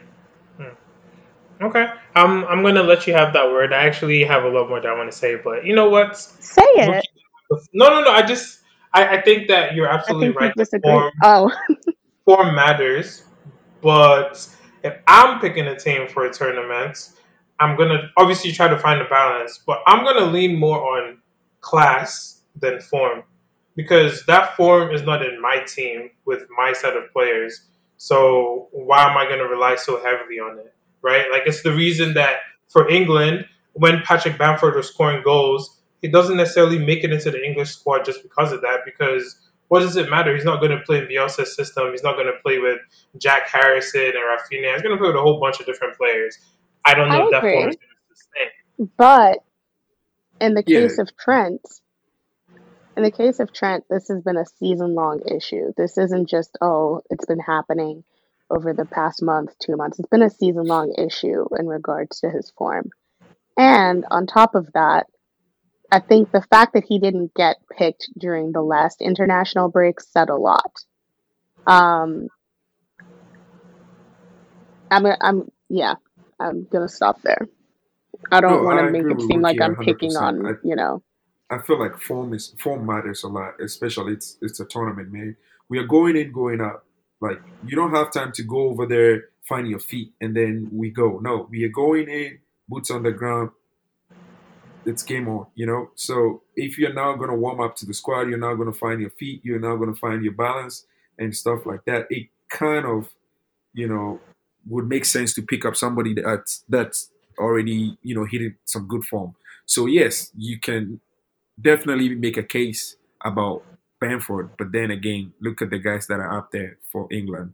[0.58, 1.64] Hmm.
[1.64, 3.74] Okay, I'm I'm gonna let you have that word.
[3.74, 6.18] I actually have a lot more that I want to say, but you know what?
[6.18, 7.06] Say it.
[7.74, 8.12] No, no, no.
[8.12, 8.62] I just
[8.94, 10.54] I, I think that you're absolutely right.
[10.84, 11.52] Form Oh,
[12.26, 13.24] form matters,
[13.82, 14.48] but
[14.84, 17.12] if I'm picking a team for a tournament,
[17.60, 21.20] I'm gonna obviously try to find a balance, but I'm gonna lean more on
[21.62, 23.24] class than form
[23.76, 27.62] because that form is not in my team with my set of players.
[27.98, 30.74] So why am I gonna rely so heavily on it?
[31.02, 31.30] Right?
[31.32, 32.38] Like it's the reason that
[32.70, 37.44] for England, when Patrick Bamford was scoring goals, he doesn't necessarily make it into the
[37.44, 38.82] English squad just because of that.
[38.86, 40.34] Because what does it matter?
[40.34, 41.92] He's not going to play in Bielsa's system.
[41.92, 42.80] He's not going to play with
[43.18, 44.74] Jack Harrison and Raphinha.
[44.74, 46.38] He's going to play with a whole bunch of different players.
[46.86, 48.90] I don't know I if that form is going to sustain.
[48.98, 49.40] but
[50.40, 50.80] in the Yeah.
[50.82, 51.62] case of Trent,
[52.98, 55.74] in the case of Trent, this has been a season long issue.
[55.78, 58.04] This isn't just, oh, it's been happening
[58.50, 60.00] over the past month, two months.
[60.00, 62.90] It's been a season long issue in regards to his form.
[63.58, 65.08] And on top of that,
[65.92, 70.30] I think the fact that he didn't get picked during the last international break said
[70.30, 70.72] a lot.
[71.68, 72.28] Um,
[74.92, 75.96] I'm, I'm, yeah,
[76.40, 77.48] I'm gonna stop there.
[78.32, 80.18] I don't No, want to make it seem like I'm picking 100%.
[80.18, 81.04] on, I, you know.
[81.50, 85.38] I feel like form is form matters a lot, especially it's it's a tournament, man.
[85.70, 86.86] We are going in, going out.
[87.22, 90.92] Like you don't have time to go over there, find your feet, and then we
[90.92, 91.20] go.
[91.24, 93.52] No, we are going in, boots on the ground.
[94.86, 95.92] It's game on, you know.
[95.96, 99.12] So if you're now gonna warm up to the squad, you're now gonna find your
[99.12, 100.86] feet, you're now gonna find your balance
[101.20, 102.08] and stuff like that.
[102.10, 103.10] It kind of,
[103.74, 104.24] you know,
[104.70, 109.04] would make sense to pick up somebody that's that's already, you know, hitting some good
[109.06, 109.36] form.
[109.66, 111.00] So yes, you can
[111.62, 113.64] definitely make a case about
[114.00, 117.54] Bamford, but then again, look at the guys that are up there for England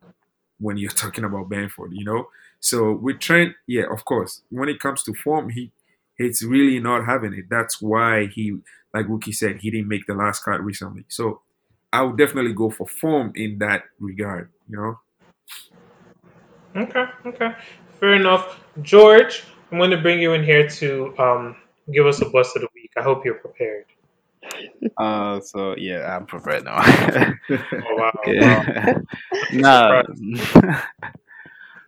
[0.59, 2.27] when you're talking about Bamford, you know.
[2.59, 5.71] So with Trent, yeah, of course, when it comes to form, he
[6.17, 7.45] it's really not having it.
[7.49, 8.57] That's why he,
[8.93, 11.03] like Wookie said, he didn't make the last cut recently.
[11.09, 11.41] So
[11.91, 14.99] I would definitely go for form in that regard, you know.
[16.75, 17.51] Okay, okay,
[17.99, 18.59] fair enough.
[18.81, 21.55] George, I'm going to bring you in here to um,
[21.91, 22.91] give us a bust of the week.
[22.97, 23.85] I hope you're prepared.
[24.97, 26.81] Uh, so yeah, I'm prepared now.
[26.81, 28.95] Oh wow, wow.
[29.53, 30.03] nah.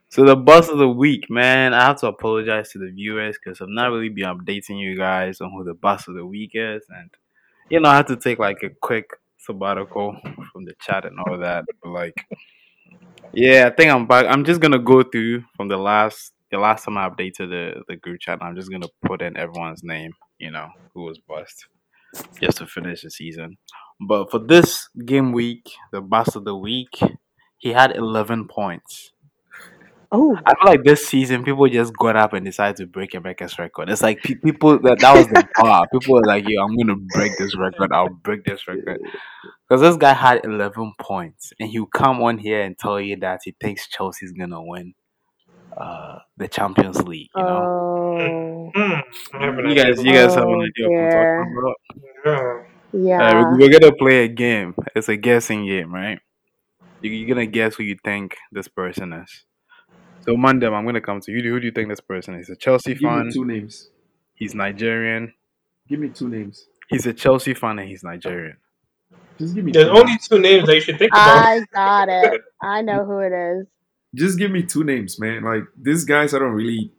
[0.09, 1.73] so the bus of the week, man.
[1.73, 5.41] I have to apologize to the viewers because I'm not really be updating you guys
[5.41, 7.09] on who the bus of the week is, and
[7.69, 10.17] you know I have to take like a quick sabbatical
[10.51, 11.65] from the chat and all that.
[11.83, 12.25] But like,
[13.37, 14.25] yeah, I think I'm back.
[14.27, 17.95] I'm just gonna go through from the last the last time I updated the the
[17.97, 18.39] group chat.
[18.41, 21.67] I'm just gonna put in everyone's name, you know, who was bust
[22.41, 23.57] just to finish the season.
[24.07, 26.99] But for this game week, the boss of the week,
[27.57, 29.13] he had 11 points.
[30.11, 33.59] Oh, I feel like this season, people just got up and decided to break Emeka's
[33.59, 33.89] record.
[33.89, 35.85] It's like pe- people that that was the bar.
[35.91, 37.91] People were like, "Yo, I'm gonna break this record.
[37.91, 39.01] I'll break this record."
[39.67, 43.41] Because this guy had 11 points, and he'll come on here and tell you that
[43.43, 44.93] he thinks Chelsea's gonna win
[45.75, 47.29] uh, the Champions League.
[47.35, 48.93] You know, oh, Hmm,
[49.33, 51.37] I have an you guys, you guys have an Oh, idea of what I'm dear.
[51.43, 52.63] talking about.
[52.93, 53.19] Yeah.
[53.19, 53.39] yeah.
[53.41, 54.73] Uh, we're gonna play a game.
[54.95, 56.19] It's a guessing game, right?
[57.01, 59.43] You're gonna guess who you think this person is.
[60.27, 61.41] So Mandem, I'm gonna come to you.
[61.51, 62.49] Who do you think this person is?
[62.49, 63.29] A Chelsea Give me fan.
[63.31, 63.89] two names.
[64.35, 65.33] He's Nigerian.
[65.87, 66.67] Give me two names.
[66.89, 68.57] He's a Chelsea fan and he's Nigerian.
[69.39, 70.27] Just give me There's two only names.
[70.27, 71.45] two names that you should think about.
[71.45, 72.41] I got it.
[72.61, 73.67] I know who it is.
[74.15, 75.43] just give me two names, man.
[75.43, 76.91] Like these guys, I don't really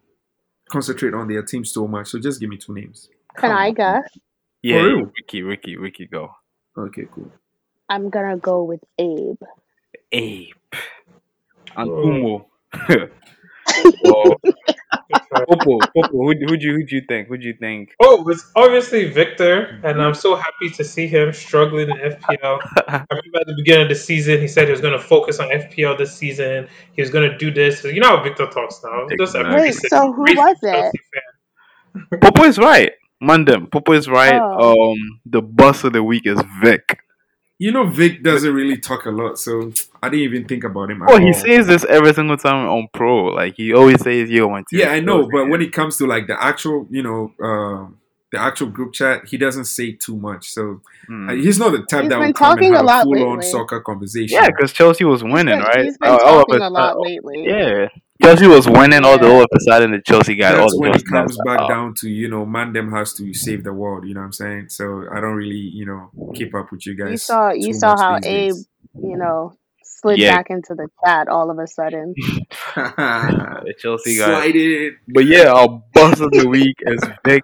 [0.71, 2.09] concentrate on their team so much.
[2.09, 3.09] So just give me two names.
[3.37, 4.09] Can I guess?
[4.63, 5.11] Yeah, real?
[5.17, 6.31] Ricky, Ricky, Ricky, go.
[6.77, 7.31] Okay, cool.
[7.91, 9.37] I'm gonna go with Abe.
[10.13, 10.75] Ape.
[11.77, 12.47] Antumo.
[12.75, 14.41] Well,
[15.47, 17.29] Popo, Popo, who who do you who do you think?
[17.29, 17.95] Who do you think?
[18.01, 22.59] Oh, it's obviously Victor, and I'm so happy to see him struggling in FPL.
[22.89, 25.39] I remember at the beginning of the season, he said he was going to focus
[25.39, 26.69] on FPL this season.
[26.93, 27.85] He was going to do this.
[27.85, 29.07] You know how Victor talks now.
[29.19, 29.61] Just a Exactly.
[29.61, 32.21] Wait, so who was it?
[32.21, 32.93] Popo is right.
[33.23, 33.71] Mandem.
[33.71, 34.41] Popo is right.
[34.41, 34.93] Oh.
[34.93, 37.01] Um, the boss of the week is Vic.
[37.61, 41.03] You know, Vic doesn't really talk a lot, so I didn't even think about him.
[41.03, 43.25] At Oh, he says this every single time on Pro.
[43.27, 46.07] Like he always says, "Yo, want to." Yeah, I know, but when it comes to
[46.07, 47.91] like the actual, you know, uh,
[48.31, 50.51] the actual group chat, he doesn't say too much.
[50.51, 51.31] So Hmm.
[51.31, 53.01] uh, he's not the type He's that been would come talking and a have lot
[53.01, 54.39] a full-on soccer conversation.
[54.41, 55.85] yeah, because Chelsea was winning, He's been- right?
[55.85, 57.45] He's been Uh, all of talking a a lot sudden- lately.
[57.45, 57.89] Yeah,
[58.23, 59.05] Chelsea was winning.
[59.05, 59.33] All the Yeah.
[59.33, 61.39] all of a sudden, the Chelsea got all That's the when it Chelsea guys comes
[61.45, 61.69] back out.
[61.69, 64.07] down to you know, Mandem has to save the world.
[64.07, 64.69] You know what I'm saying?
[64.71, 67.11] So I don't really, you know, keep up with you guys.
[67.13, 68.69] You saw you saw how these Abe, days.
[69.03, 69.53] you know,
[69.85, 70.37] slid Yeah.
[70.37, 72.15] back into the chat all of a sudden.
[72.77, 74.27] The Chelsea guys.
[74.27, 74.95] Slide it.
[75.13, 77.43] But yeah, our boss of the week is Vic.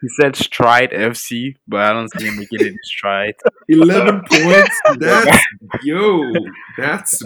[0.00, 3.34] He said Stride FC, but I don't see him making it Stride.
[3.68, 4.80] Eleven points.
[4.98, 5.38] That's
[5.82, 6.32] yo.
[6.78, 7.22] That's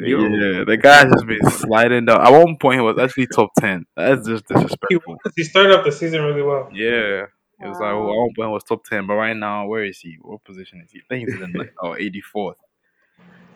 [0.00, 0.20] Yo.
[0.22, 2.20] Yeah, the guy just been sliding down.
[2.26, 3.84] At one point, he was actually top ten.
[3.96, 5.16] That's just He, disrespectful.
[5.24, 5.32] was.
[5.36, 6.68] he started off the season really well.
[6.72, 7.26] Yeah,
[7.60, 9.84] it was like well, at one point he was top ten, but right now, where
[9.84, 10.16] is he?
[10.20, 11.00] What position is he?
[11.00, 12.54] I think he's in like oh 84th.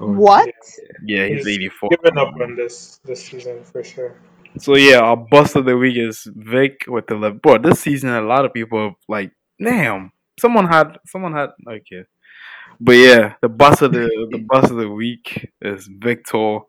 [0.01, 0.49] oh, What?
[1.05, 1.91] Yeah, he's He's 84th.
[1.91, 4.15] Giving up on this this season for sure.
[4.59, 7.39] So yeah, our boss of the week is Vic with the eleven.
[7.39, 9.33] Bro, this season a lot of people are like,
[9.63, 12.05] damn, someone had someone had okay.
[12.81, 16.61] But yeah, the boss of the the boss of the week is Victor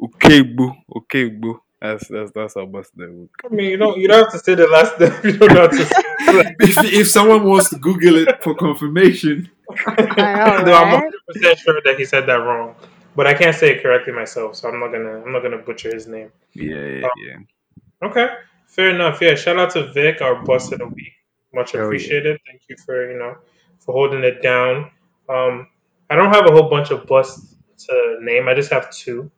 [0.00, 0.74] Ukegbu.
[0.94, 1.58] Ukegbu.
[1.80, 3.30] That's that's that's our boss of the week.
[3.44, 5.12] I mean, you don't you don't have to say the last name.
[5.24, 6.54] You don't have to say.
[6.60, 9.50] if, if someone wants to Google it for confirmation,
[9.86, 11.04] I know, Though I'm right?
[11.04, 12.74] 100 percent sure that he said that wrong,
[13.16, 15.92] but I can't say it correctly myself, so I'm not gonna I'm not gonna butcher
[15.92, 16.30] his name.
[16.54, 18.08] Yeah, yeah, um, yeah.
[18.08, 18.28] Okay,
[18.66, 19.20] fair enough.
[19.20, 21.12] Yeah, shout out to Vic, our boss of the week.
[21.54, 21.86] Much Hell yeah.
[21.86, 22.40] appreciated.
[22.46, 23.36] Thank you for you know
[23.78, 24.90] for holding it down.
[25.30, 25.68] Um,
[26.10, 27.54] I don't have a whole bunch of busts
[27.86, 28.48] to name.
[28.48, 29.30] I just have two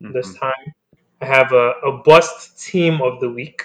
[0.00, 0.40] this Mhm.
[0.40, 0.74] time.
[1.20, 3.62] I have a, a bust team of the week.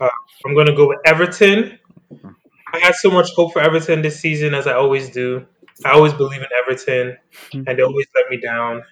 [0.00, 0.08] Uh,
[0.46, 1.78] I'm going to go with Everton.
[2.72, 5.46] I had so much hope for Everton this season, as I always do.
[5.84, 7.16] I always believe in Everton,
[7.52, 8.82] and they always let me down.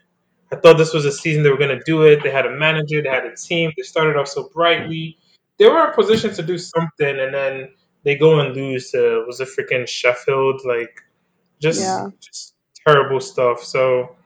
[0.52, 2.22] I thought this was a season they were going to do it.
[2.22, 3.72] They had a manager, they had a team.
[3.76, 5.18] They started off so brightly.
[5.58, 7.70] They were in position to do something, and then
[8.04, 10.62] they go and lose to was it freaking Sheffield?
[10.64, 11.00] Like,
[11.62, 12.08] just Yeah.
[12.20, 12.54] just
[12.86, 13.62] terrible stuff.
[13.62, 14.16] So,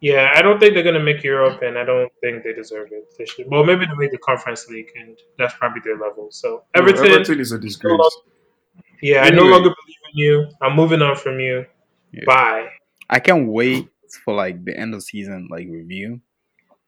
[0.00, 3.04] yeah, I don't think they're gonna make Europe, and I don't think they deserve it.
[3.18, 3.48] They should.
[3.48, 6.28] Well, maybe they make the Conference League, and that's probably their level.
[6.30, 8.00] So, Everton, Everton is a disgrace.
[9.02, 10.46] yeah, I no longer believe in you.
[10.62, 11.66] I'm moving on from you.
[12.12, 12.24] Yeah.
[12.26, 12.68] Bye.
[13.10, 13.88] I can't wait
[14.24, 16.20] for like the end of season like review.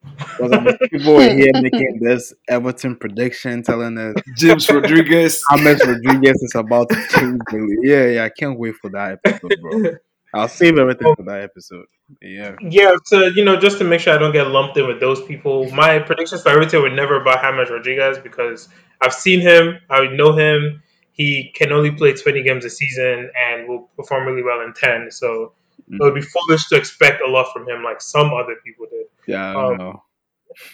[0.02, 5.42] Because I mean, people are here making this Everton prediction, telling us James Rodriguez.
[5.50, 7.40] how much Rodriguez is about to change.
[7.50, 7.78] the league.
[7.82, 9.82] Yeah, yeah, I can't wait for that episode, bro.
[10.34, 11.86] I'll save everything for that episode.
[12.20, 12.54] Yeah.
[12.60, 15.22] Yeah, so you know, just to make sure I don't get lumped in with those
[15.22, 18.68] people, my predictions for Everton were never about James Rodriguez because
[19.00, 20.82] I've seen him, I know him.
[21.12, 25.10] He can only play 20 games a season and will perform really well in 10.
[25.10, 25.52] So
[25.90, 26.26] it would be mm.
[26.26, 29.06] foolish to expect a lot from him like some other people did.
[29.28, 30.02] Yeah, I don't Um, know.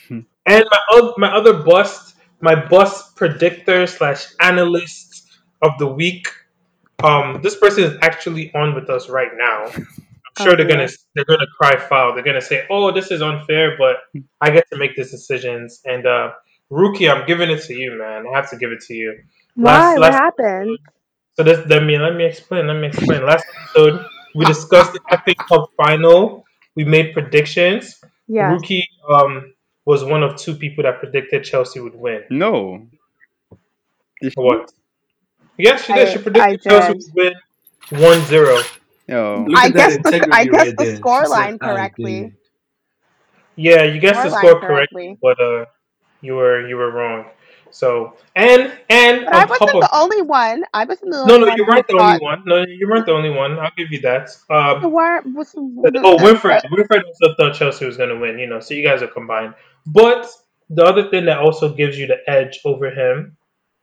[0.47, 5.27] And my oth- my other bust, my bust predictor slash analyst
[5.63, 6.29] of the week.
[7.03, 9.67] Um, this person is actually on with us right now.
[9.75, 12.15] I'm sure they're gonna they're gonna cry foul.
[12.15, 13.97] They're gonna say, "Oh, this is unfair," but
[14.41, 15.81] I get to make these decisions.
[15.85, 16.33] And uh,
[16.71, 18.25] Rookie, I'm giving it to you, man.
[18.33, 19.19] I have to give it to you.
[19.55, 19.97] Why?
[19.97, 20.79] Last- what last- happened?
[21.37, 22.67] So this, let me let me explain.
[22.67, 23.25] Let me explain.
[23.27, 26.45] Last episode, we discussed the FA Cup final.
[26.77, 28.01] We made predictions.
[28.27, 28.53] Yes.
[28.53, 29.55] Rookie um,
[29.85, 32.23] was one of two people that predicted Chelsea would win.
[32.31, 32.87] No.
[34.37, 34.73] What?
[35.59, 36.09] Yes, she did.
[36.09, 37.35] I- she predicted I Chelsea would
[37.91, 38.79] win 1-0.
[39.07, 39.47] Yo.
[39.55, 40.97] I guess, the- integrity I guessed right the there.
[40.97, 42.33] She scoreline correctly."
[43.57, 45.17] Yeah, you guessed the score correctly.
[45.17, 45.67] correctly, but uh,
[46.23, 47.27] you were you were wrong.
[47.81, 50.63] So and and But I on wasn't top of the only one.
[50.73, 52.43] I wasn't the no only no one you who weren't the thought only one.
[52.47, 53.59] No, you weren't the only one.
[53.59, 54.31] I'll give you that.
[54.49, 55.55] the Um, war was.
[55.57, 58.39] oh, Winfred, Winfred also thought Chelsea was going to win.
[58.39, 59.55] You know, so you guys are combined.
[59.87, 60.29] But
[60.71, 63.37] the other thing that also gives you the edge over him,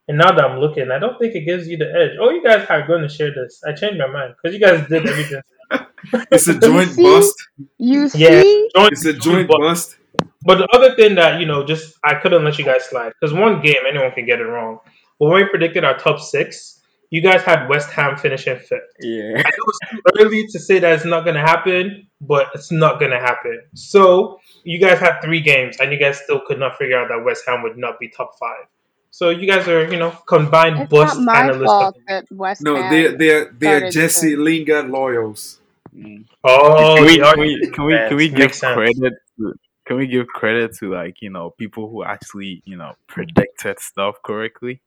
[0.07, 2.11] and now that I'm looking, I don't think it gives you the edge.
[2.19, 3.61] Oh, you guys are going to share this.
[3.67, 5.41] I changed my mind because you guys did everything.
[6.31, 7.03] It's a joint see?
[7.03, 7.35] bust.
[7.77, 8.41] You Yeah.
[8.41, 8.69] see?
[8.75, 9.97] Joint- It's a joint but- bust.
[10.43, 13.33] But the other thing that you know, just I couldn't let you guys slide because
[13.33, 14.79] one game anyone can get it wrong.
[15.19, 16.79] But when we predicted our top six,
[17.11, 18.81] you guys had West Ham finishing fifth.
[19.01, 19.33] Yeah.
[19.35, 22.71] I know it's too early to say that it's not going to happen, but it's
[22.71, 23.61] not going to happen.
[23.75, 27.23] So you guys had three games, and you guys still could not figure out that
[27.23, 28.65] West Ham would not be top five.
[29.13, 31.65] So you guys are, you know, combined It's bust not my analysts.
[31.65, 32.89] fault that West No, Ham.
[32.91, 35.59] they're they're they're Jesse to- Lingard loyals.
[35.93, 36.23] Mm.
[36.45, 38.73] Oh, can we can we can we, can we give sense.
[38.75, 39.53] credit to
[39.91, 44.15] can we give credit to like you know people who actually you know predicted stuff
[44.23, 44.81] correctly?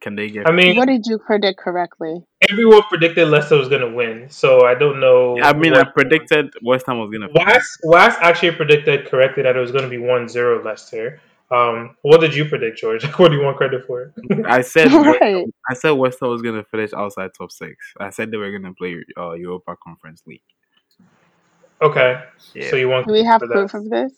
[0.00, 0.48] Can they get?
[0.48, 2.24] I mean, What did you predict correctly?
[2.50, 5.38] everyone predicted Leicester was going to win, so I don't know.
[5.42, 7.28] I mean, I predicted West Ham was gonna.
[7.34, 11.20] West Was actually predicted correctly that it was going to be 1-0 Leicester.
[11.50, 13.04] Um, what did you predict, George?
[13.18, 14.14] What do you want credit for?
[14.46, 15.44] I said West- right.
[15.68, 17.74] I said West Ham was gonna finish outside top six.
[18.00, 20.42] I said they were gonna play uh, Europa Conference League.
[21.82, 22.20] Okay,
[22.54, 22.70] Yeah.
[22.70, 23.54] so you want Do we have for that.
[23.54, 24.12] proof of this?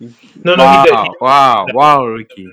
[0.00, 1.12] No, no, wow, he did.
[1.20, 2.48] wow, wow, Ricky.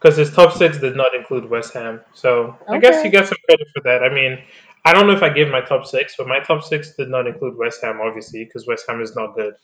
[0.00, 2.00] Because his top six did not include West Ham.
[2.14, 3.04] So I guess Okay.
[3.04, 4.02] you get some credit for that.
[4.04, 4.38] I mean,
[4.84, 7.26] I don't know if I gave my top six, but my top six did not
[7.26, 9.54] include West Ham, obviously, because West Ham is not good.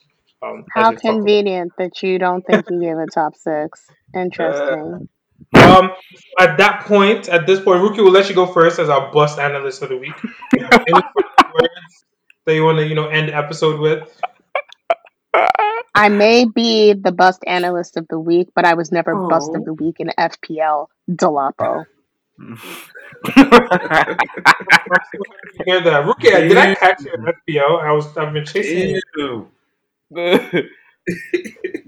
[0.42, 1.16] Um, How we've talked about.
[1.16, 3.86] convenient that you don't think you gave a top six.
[4.14, 5.08] Interesting.
[5.54, 5.92] Um,
[6.40, 9.38] at that point, at this point, Rookie will let you go first as our bust
[9.38, 10.14] analyst of the week.
[10.58, 11.02] Any
[11.54, 12.04] words
[12.44, 14.10] that you want to, you know, end the episode with?
[15.94, 19.58] I may be the bust analyst of the week, but I was never bust Oh.
[19.58, 20.88] of the week in FPL.
[21.10, 21.84] Dolapo.
[22.38, 22.56] You
[25.64, 26.30] hear that, Rookie?
[26.30, 27.80] Did I catch you in FPL?
[27.82, 29.00] I was, I've been chasing you.
[29.16, 29.48] Ew.
[30.10, 30.68] that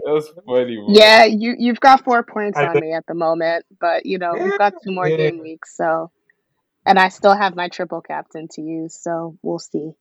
[0.04, 0.76] was funny.
[0.76, 0.86] bro.
[0.88, 4.18] Yeah, you you've got four points I on did- me at the moment, but you
[4.18, 5.16] know we've got two more Yeah.
[5.16, 6.10] game weeks, so
[6.84, 9.92] and I still have my triple captain to use, so we'll see.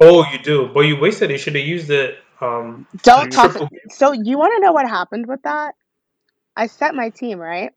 [0.00, 1.34] Oh, you do, but you wasted it.
[1.34, 2.16] You should have used it.
[2.40, 3.52] Um, Don't talk.
[3.52, 3.68] triple.
[3.90, 5.74] So you want to know what happened with that?
[6.56, 7.72] I set my team right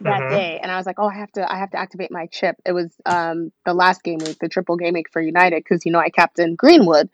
[0.00, 0.28] that Mhm.
[0.30, 2.56] day, and I was like, "Oh, I have to, I have to activate my chip."
[2.64, 5.92] It was um the last game week, the triple game week for United, because you
[5.92, 7.10] know I captained Greenwood,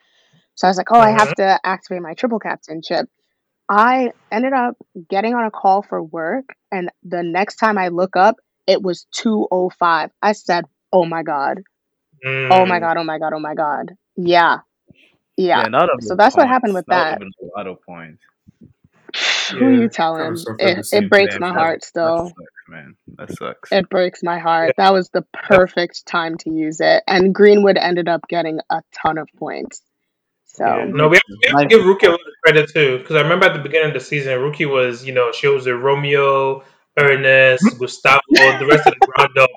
[0.55, 3.09] so I was like, "Oh, I have to activate my triple captain chip."
[3.69, 4.77] I ended up
[5.09, 8.37] getting on a call for work, and the next time I look up,
[8.67, 10.11] it was two oh five.
[10.23, 11.63] I said, "Oh my god!
[12.51, 12.81] Oh my Mm.
[12.81, 12.97] god!
[12.99, 13.33] Oh my god!
[13.35, 14.59] Oh my god!" Yeah,
[15.47, 15.63] yeah.
[15.63, 17.19] that would've So been that's what happened with That that.
[17.19, 18.23] would've been a lot of points.
[19.53, 20.23] Who Yeah, you telling?
[20.23, 22.27] kinda suffered the It, it breaks my that- heart That still.
[22.29, 22.95] sucks, man.
[23.19, 23.73] That sucks.
[23.73, 24.75] It breaks my heart.
[24.77, 27.03] That was the perfect time to use it.
[27.09, 29.83] And Greenwood ended up getting a ton of points.
[30.47, 30.85] So Yeah.
[30.85, 33.21] No, we have, we have to give Rookie a lot of credit too, because I
[33.23, 36.63] remember at the beginning of the season, Rookie was, you know, she was a Romeo,
[36.99, 39.51] Ernest, Gustavo, the rest of the roundup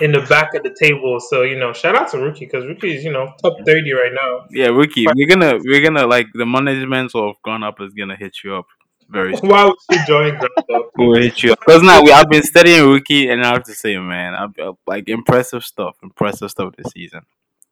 [0.00, 1.18] in the back of the table.
[1.20, 4.12] So, you know, shout out to Rookie because Rookie is, you know, top thirty right
[4.12, 4.46] now.
[4.50, 8.36] Yeah, Ricky, we're gonna we're gonna like the management of Gone Up is gonna hit
[8.44, 8.66] you up
[9.08, 9.50] very soon.
[9.50, 10.90] Why would she join roundup?
[10.96, 13.74] We'll hit you up because now we I've been studying Ricky and I have to
[13.74, 17.22] say, man, I've, uh, like impressive stuff, impressive stuff this season.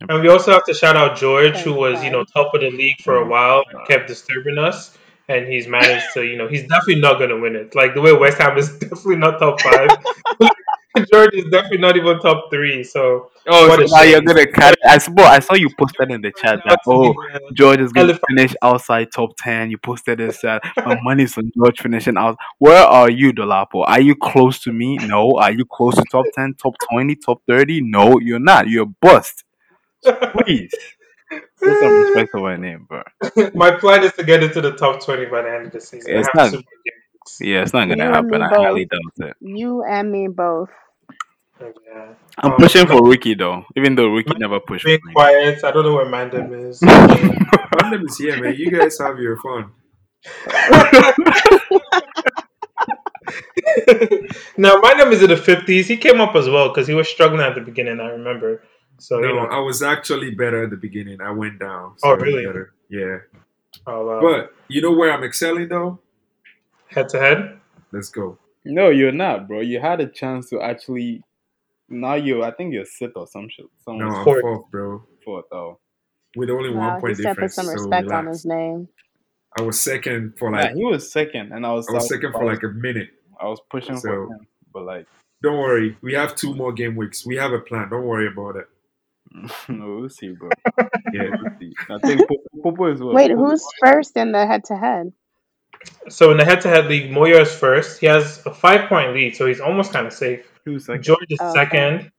[0.08, 2.70] And we also have to shout out George, who was, you know, top of the
[2.70, 4.96] league for a while, and kept disturbing us.
[5.28, 7.74] And he's managed to, you know, he's definitely not going to win it.
[7.74, 9.90] Like the way West Ham is definitely not top five.
[11.12, 12.82] George is definitely not even top three.
[12.82, 14.76] So, Oh, so now you're gonna cut.
[14.86, 17.14] I saw I saw you posted in the chat that oh
[17.54, 18.24] George is gonna Elephant.
[18.28, 19.70] finish outside top ten.
[19.70, 22.36] You posted this that my money's on George finishing out.
[22.58, 23.84] Where are you, Dolapo?
[23.86, 24.96] Are you close to me?
[24.98, 25.38] No.
[25.38, 27.80] Are you close to top ten, top twenty, top thirty?
[27.80, 28.68] No, you're not.
[28.68, 29.44] You're bust.
[30.04, 30.72] Please.
[31.30, 33.02] Put some respect to my name, bro.
[33.54, 36.16] my plan is to get into the top 20 by the end of the season.
[36.16, 36.54] It's not-.
[37.40, 38.42] Yeah, it's not gonna You happen.
[38.42, 38.58] I both.
[38.58, 39.36] highly doubt it.
[39.40, 40.70] you and me both.
[41.60, 42.14] Yeah.
[42.38, 45.12] I'm Um, pushing for Ricky though, even though Ricky never pushed for Being me.
[45.12, 45.62] quiet.
[45.64, 46.80] I don't know where Mandem is.
[46.82, 48.54] Random is here, man.
[48.56, 49.70] You guys have your fun.
[54.56, 55.84] now, Mandem is in the 50s.
[55.84, 58.62] He came up as well because he was struggling at the beginning, I remember.
[58.98, 59.46] So, you No, know.
[59.46, 61.20] I was actually better at the beginning.
[61.20, 61.94] I went down.
[62.02, 62.44] Oh, really?
[62.46, 62.72] Better.
[62.88, 63.18] Yeah.
[63.86, 64.20] Oh, wow.
[64.20, 66.00] But you know where I'm excelling though?
[66.90, 67.58] Head to head.
[67.92, 68.38] Let's go.
[68.64, 69.60] No, you're not, bro.
[69.60, 71.22] You had a chance to actually.
[71.88, 73.66] Now you, I think you're sit or some shit.
[73.84, 74.42] Some No, I'm Fourth.
[74.42, 75.02] fourth, bro.
[75.24, 75.44] fourth.
[75.52, 75.78] Oh,
[76.36, 77.54] With only Wow, one he point said put difference.
[77.56, 78.88] some so respect on his name.
[79.58, 81.88] I was second for yeah, like he was second, and I was.
[81.88, 83.08] I was second for like a minute.
[83.40, 85.06] I was pushing So- for him, but like,
[85.42, 87.26] Don't worry, we have two more game weeks.
[87.26, 87.88] We have a plan.
[87.88, 88.66] Don't worry about it.
[89.68, 90.50] no, we'll see, bro.
[91.12, 91.30] Yeah.
[91.30, 91.72] We'll see.
[91.88, 93.14] I think Popo, Popo is what.
[93.14, 95.12] Wait, who's first in the head to head?
[96.08, 98.00] So, in the head to head league, Moyo is first.
[98.00, 100.46] He has a five point lead, so he's almost kind of safe.
[100.64, 101.02] Who's second?
[101.02, 101.62] George is Oh, okay.
[101.70, 102.12] second.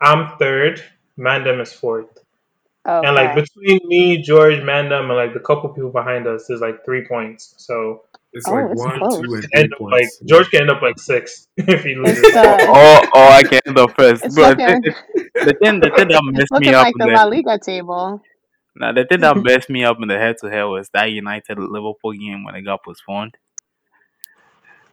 [0.00, 0.82] I'm third.
[1.18, 2.06] Mandem is fourth.
[2.86, 3.06] Okay.
[3.08, 6.84] And like between me, George, Mandem, and like the couple people behind us, there's like
[6.84, 7.54] three points.
[7.58, 9.22] So It's Oh, like it's one, close.
[9.22, 10.20] two, and end three up like points.
[10.28, 12.34] George can end up like six if he loses.
[12.34, 14.24] Uh, oh, oh, I can end up first.
[14.24, 14.94] it's But looking, the,
[15.42, 18.22] the thing, the thing that messed me up like in the La Liga table.
[18.76, 21.58] Now the thing that messed me up in the head to head was that United
[21.58, 23.36] Liverpool game when it got postponed.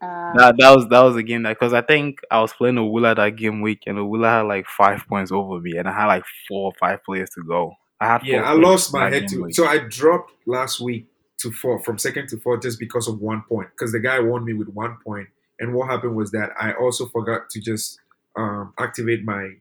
[0.01, 2.75] Uh, That that was that was a game that because I think I was playing
[2.75, 6.07] Owula that game week and Owula had like five points over me and I had
[6.07, 7.73] like four or five players to go.
[7.99, 9.43] I had Yeah, I lost my head game to.
[9.43, 9.55] week.
[9.55, 11.07] So I dropped last week
[11.39, 13.69] to four, from second to four, just because of one point.
[13.71, 15.27] Because the guy won me with one point,
[15.59, 17.99] and what happened was that I also forgot to just
[18.38, 19.55] um, activate my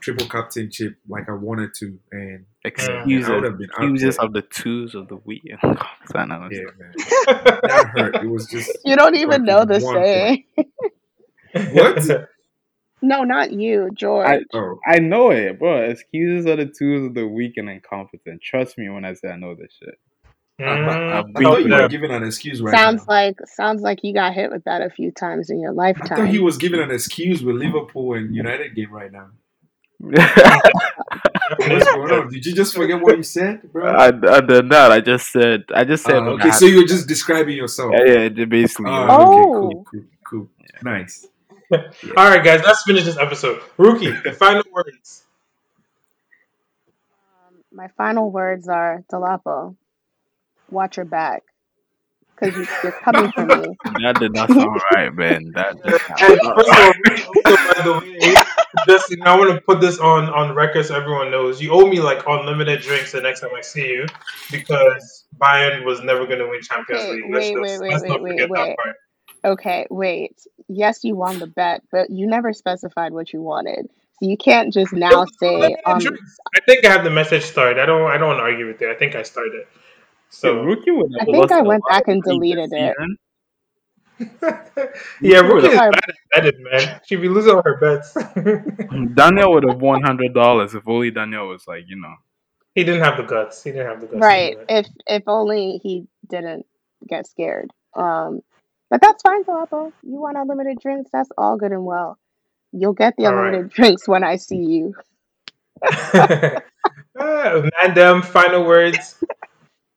[0.00, 4.42] triple captainship like I wanted to, and Excuses, I would have been excuses of the
[4.42, 5.42] twos of the week.
[5.44, 5.82] Yeah, man,
[6.46, 8.16] that hurt.
[8.16, 10.44] It was just you don't even know the One saying.
[11.72, 12.28] What?
[13.02, 14.42] No, not you, George.
[14.54, 14.78] oh.
[14.86, 15.82] I know it, bro.
[15.82, 18.42] Excuses are the tools of the weak and incompetent.
[18.42, 19.98] Trust me when I say I know this shit.
[20.58, 23.12] I, Mm, I, I been thought you through were giving an excuse right sounds now.
[23.14, 26.10] like sounds like you got hit with that a few times in your I thought
[26.10, 26.26] lifetime.
[26.28, 29.28] he was giving an excuse with Liverpool and United game right now.
[29.98, 32.28] What's going on?
[32.28, 33.90] Did you just forget what you said, bro?
[33.96, 34.92] I, I did not.
[34.92, 35.64] I just said.
[35.74, 36.14] I just said.
[36.14, 37.92] When I okay, so you're just describing yourself.
[37.96, 38.90] yeah, yeah, it basically.
[38.90, 40.48] Oh, okay, cool, cool, cool.
[40.82, 41.26] Nice.
[41.72, 43.60] All right, guys, let's finish this episode.
[43.76, 45.24] Rookie, the final words.
[47.48, 49.74] Um, my final words are Dolapo,
[50.70, 51.42] watch your back,
[52.34, 53.76] because you, you're coming for me.
[54.02, 55.52] That did not sound right, man.
[55.54, 56.00] That did
[56.42, 56.94] not And sound
[57.44, 58.45] first of right.
[58.76, 60.28] All, Rookie, also, by the way, just you know, I want to put this on
[60.28, 61.60] on record so everyone knows.
[61.60, 64.06] You owe me like unlimited drinks the next time I see you
[64.50, 67.24] because Bayern was never going to win Champions Okay, League.
[67.32, 68.76] Let's, wait, let's, wait, let's wait, not wait, forget wait, that wait.
[68.76, 68.96] part.
[69.44, 70.40] Okay, wait.
[70.68, 73.88] Yes, you won the bet, but you never specified what you wanted.
[74.18, 76.00] So you can't just now say, um.
[76.54, 77.78] I think I have the message started.
[77.78, 78.10] I don't.
[78.10, 78.88] I don't want to argue with it.
[78.88, 79.66] I think I started.
[80.30, 82.96] So So rookie would I think I went back and deleted it.
[84.18, 84.38] Season.
[85.20, 87.00] yeah, Rookie would is bad at betting, man.
[87.06, 88.14] She'd be losing all her bets.
[89.14, 92.14] Daniel would have won hundred dollars if only Daniel was like, you know.
[92.74, 93.62] he didn't have the guts.
[93.62, 94.20] He didn't have the guts.
[94.20, 96.66] right, if if only he didn't
[97.08, 97.70] get scared.
[97.94, 98.42] Um,
[98.90, 99.92] but that's fine, Dolapo.
[100.02, 101.10] You want unlimited drinks?
[101.12, 102.18] That's all good and well.
[102.72, 103.48] You'll get the All right.
[103.48, 104.94] unlimited drinks when I see you.
[105.82, 106.60] uh,
[107.18, 109.22] Mandem, final words.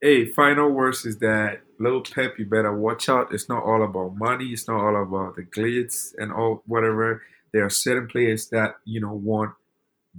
[0.01, 3.33] Hey, final words is that little Pep, you better watch out.
[3.33, 4.47] It's not all about money.
[4.47, 7.21] It's not all about the glitz and all whatever.
[7.51, 9.55] There are certain players that you know want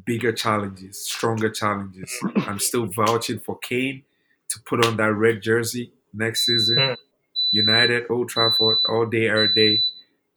[0.04, 2.14] bigger challenges, stronger challenges.
[2.36, 4.02] I'm still vouching for Kane
[4.50, 6.76] to put on that red jersey next season.
[6.76, 6.96] Mm.
[7.50, 9.84] United, Old Trafford, all day, every day.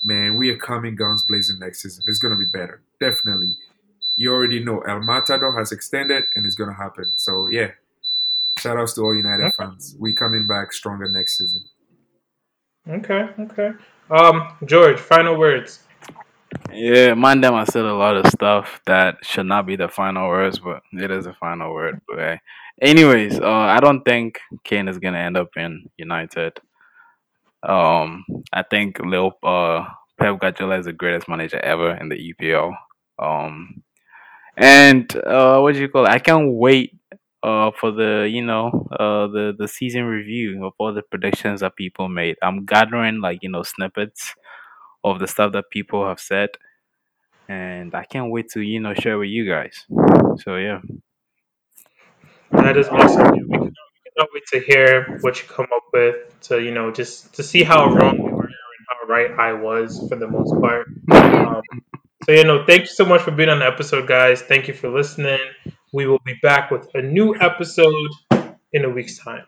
[0.06, 2.04] Man, we are coming guns blazing next season.
[2.08, 3.58] It's gonna be better, definitely.
[4.16, 7.12] You already know El Matador has extended, and it's gonna happen.
[7.16, 7.72] So yeah,
[8.58, 9.54] shout outs to all United Okay.
[9.58, 9.96] fans.
[10.00, 11.62] We coming back stronger next season.
[12.88, 13.72] Okay, okay.
[14.12, 15.80] Um, George, final words.
[16.72, 17.56] Yeah, mind them.
[17.56, 21.10] I said a lot of stuff that should not be the final words, but it
[21.10, 22.02] is the final word.
[22.08, 22.40] But hey.
[22.82, 26.60] anyways, uh, I don't think Kane is gonna end up in United.
[27.64, 29.86] Um, I think Lil uh,
[30.20, 32.76] Pep Guardiola is the greatest manager ever in the EPL.
[33.18, 33.84] Um,
[34.58, 36.10] and uh, what do you call it?
[36.12, 36.96] I can't wait
[37.44, 41.76] uh for the you know uh the the season review of all the predictions that
[41.76, 42.38] people made.
[42.44, 44.34] I'm gathering like you know snippets
[45.04, 46.50] of the stuff that people have said,
[47.48, 49.86] and I can't wait to you know share with you guys.
[50.44, 50.82] So yeah,
[52.52, 53.32] That is awesome.
[53.34, 53.64] We cannot,
[53.96, 56.16] we cannot wait to hear what you come up with.
[56.44, 60.06] To you know, just to see how wrong we were and how right I was
[60.10, 60.88] for the most part.
[61.12, 61.62] Um,
[62.26, 64.42] so you know, thank you so much for being on the episode, guys.
[64.42, 65.40] Thank you for listening.
[65.94, 68.10] We will be back with a new episode
[68.74, 69.46] in a week's time.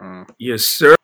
[0.00, 0.28] Mm.
[0.38, 0.97] Yes, sir.